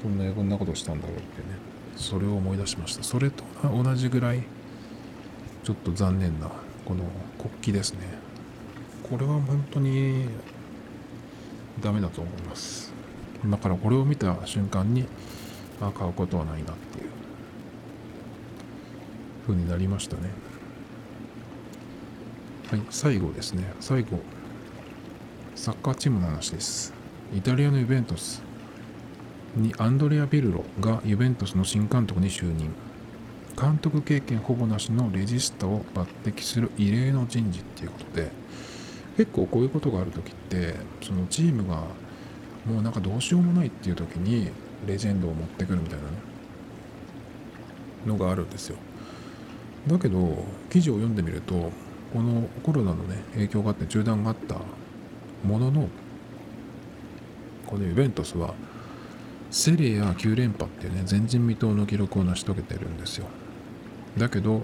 [0.00, 1.46] そんな余分なことしたんだろうってね。
[1.96, 3.02] それを思い出しました。
[3.02, 4.44] それと同じぐらい
[5.64, 6.48] ちょっと残念な
[6.88, 7.04] この
[7.38, 7.98] 国旗ですね。
[9.02, 10.24] これは本当に
[11.82, 12.90] ダメだと思います。
[13.44, 15.04] だからこれを見た瞬間に
[15.82, 17.10] あ買うことはないなっていう
[19.46, 20.30] 風になりましたね。
[22.70, 23.70] はい最後ですね。
[23.80, 24.18] 最後
[25.54, 26.94] サッカーチームの話です。
[27.36, 28.42] イタリアのユベントス
[29.54, 32.72] にアンドレア・ビルロがユベントスの新監督に就任。
[33.58, 38.30] 監督経験ほぼなしのレジスタを抜擢する異例の人事っていうことで
[39.16, 41.82] 結構こういうことがある時ってそのチームが
[42.64, 44.50] もうなんかどうしようもないっていう時に
[44.86, 45.98] レジェンドを持ってくるみたい
[48.06, 48.76] なのがあるんですよ。
[49.88, 51.72] だけど記事を読んでみると
[52.12, 54.56] このコロナのね影響があって中断があった
[55.42, 55.88] ものの
[57.66, 58.54] このユベントスは
[59.50, 63.26] セリエ A 9連覇っていうね前人未到の記録を成し遂げてるんですよ。
[64.16, 64.62] だけど、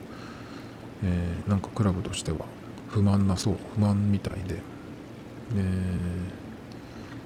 [1.02, 2.38] えー、なんかクラブとしては
[2.88, 4.56] 不満なそう不満みたいで、
[5.56, 5.60] え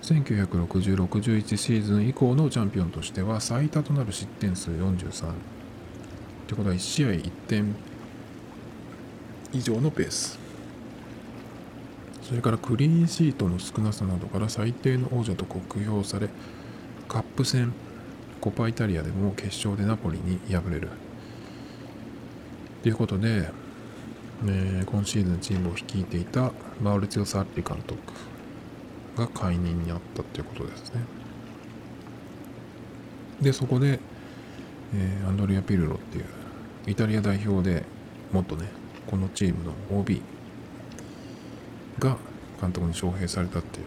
[0.02, 5.34] ー、1960-61シーズン以降のチャンピオンとしては最多となる失点数43っ
[6.46, 7.74] てことは1試合1点
[9.52, 10.38] 以上のペース。
[12.22, 16.28] それからクリーンシートの少なさなどから最低の王者と酷評され
[17.08, 17.72] カップ戦
[18.42, 20.90] コパイタリアでも決勝でナポリに敗れる。
[22.82, 23.50] ということで、
[24.46, 28.00] えー、今シーズンチームを率いていたマウルツィオ・サッリ監督
[29.16, 31.00] が解任にあったということですね。
[33.40, 33.98] でそこで、
[34.94, 36.24] えー、アンドレア・ピルロっていう
[36.86, 37.84] イタリア代表で
[38.32, 38.68] もっとね
[39.06, 40.22] このチームの OB
[41.98, 42.16] が
[42.60, 43.86] 監督に招聘されたっていう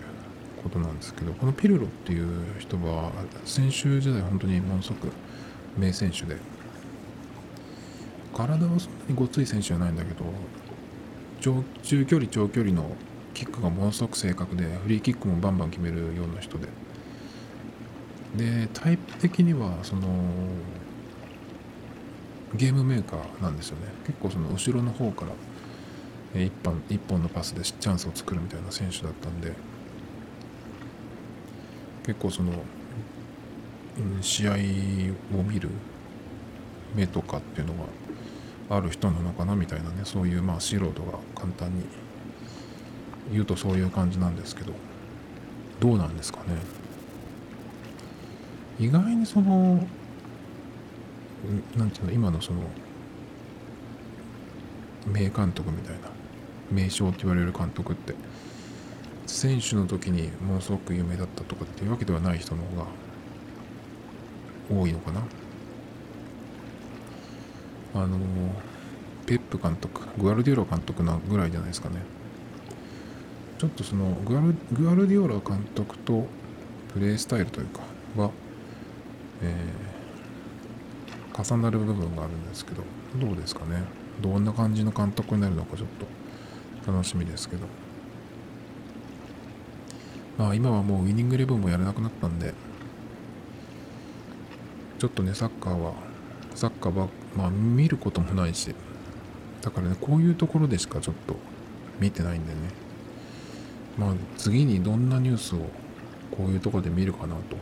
[0.63, 3.11] ことなんですけどこのピルロっていう人は
[3.45, 5.11] 選手時代本当にものすごく
[5.77, 6.37] 名選手で
[8.33, 10.25] 体はそんなにごつい選手じゃないんだけど
[11.41, 12.95] 中距離長距離の
[13.33, 16.67] キックがものすごく正確でフリーキックもバンバン決めるような人で。
[18.37, 20.07] でタイプ的にはその
[22.55, 23.87] ゲームメーカーなんですよね。
[24.05, 25.25] 結構その後ろの方か
[26.33, 29.53] ら一本一本のパスでチャンスを作るみたいな選手だったんで。
[32.03, 34.55] 結構その、うん、試合を
[35.43, 35.69] 見る
[36.95, 37.73] 目とかっていうの
[38.69, 40.01] がある人なのかなみたいなね。
[40.03, 40.93] そういうまあ素人が
[41.35, 41.85] 簡単に
[43.31, 44.73] 言うとそういう感じなんですけど。
[45.81, 46.45] どうなんですかね。
[48.79, 49.83] 意外にその
[51.75, 52.61] なんていうの今のその
[55.11, 56.01] 名監督みたいな
[56.71, 58.13] 名将って言われる監督って
[59.25, 62.85] 選手の時にものすごく有名だったとかっていうわけではない人の方が
[64.83, 65.21] 多いのかな。
[67.93, 68.17] あの
[69.25, 71.97] ペップ監督グアルディオラ監督なぐらいじゃないですかね。
[73.57, 76.25] ちょっとそのグアルグアルディオラ監督と
[76.93, 77.81] プレースタイルというか
[78.17, 78.31] は、
[79.43, 82.83] えー、重なる部分があるんですけど
[83.19, 83.83] どうですかね。
[84.21, 85.87] どんな感じの監督になるのかちょっ
[86.85, 87.67] と楽しみですけど。
[90.37, 92.53] まあ今はもうウイニングレブンもやらなくなったんで
[94.97, 95.93] ちょっとねサッカーは
[96.55, 98.73] サッカーはまあ見ることもないし
[99.61, 101.35] だからねこういうところでしかちょっと
[101.99, 102.59] 見てないんでね。
[103.97, 105.59] まあ次にどんなニュースを
[106.31, 107.57] こういうところで見るかなと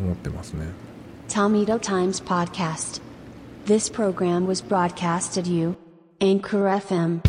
[0.00, 0.66] 思ってますね。
[1.28, 3.00] Tomato Times Podcast.
[3.66, 5.76] This program was broadcasted you
[6.20, 7.20] Anchor FM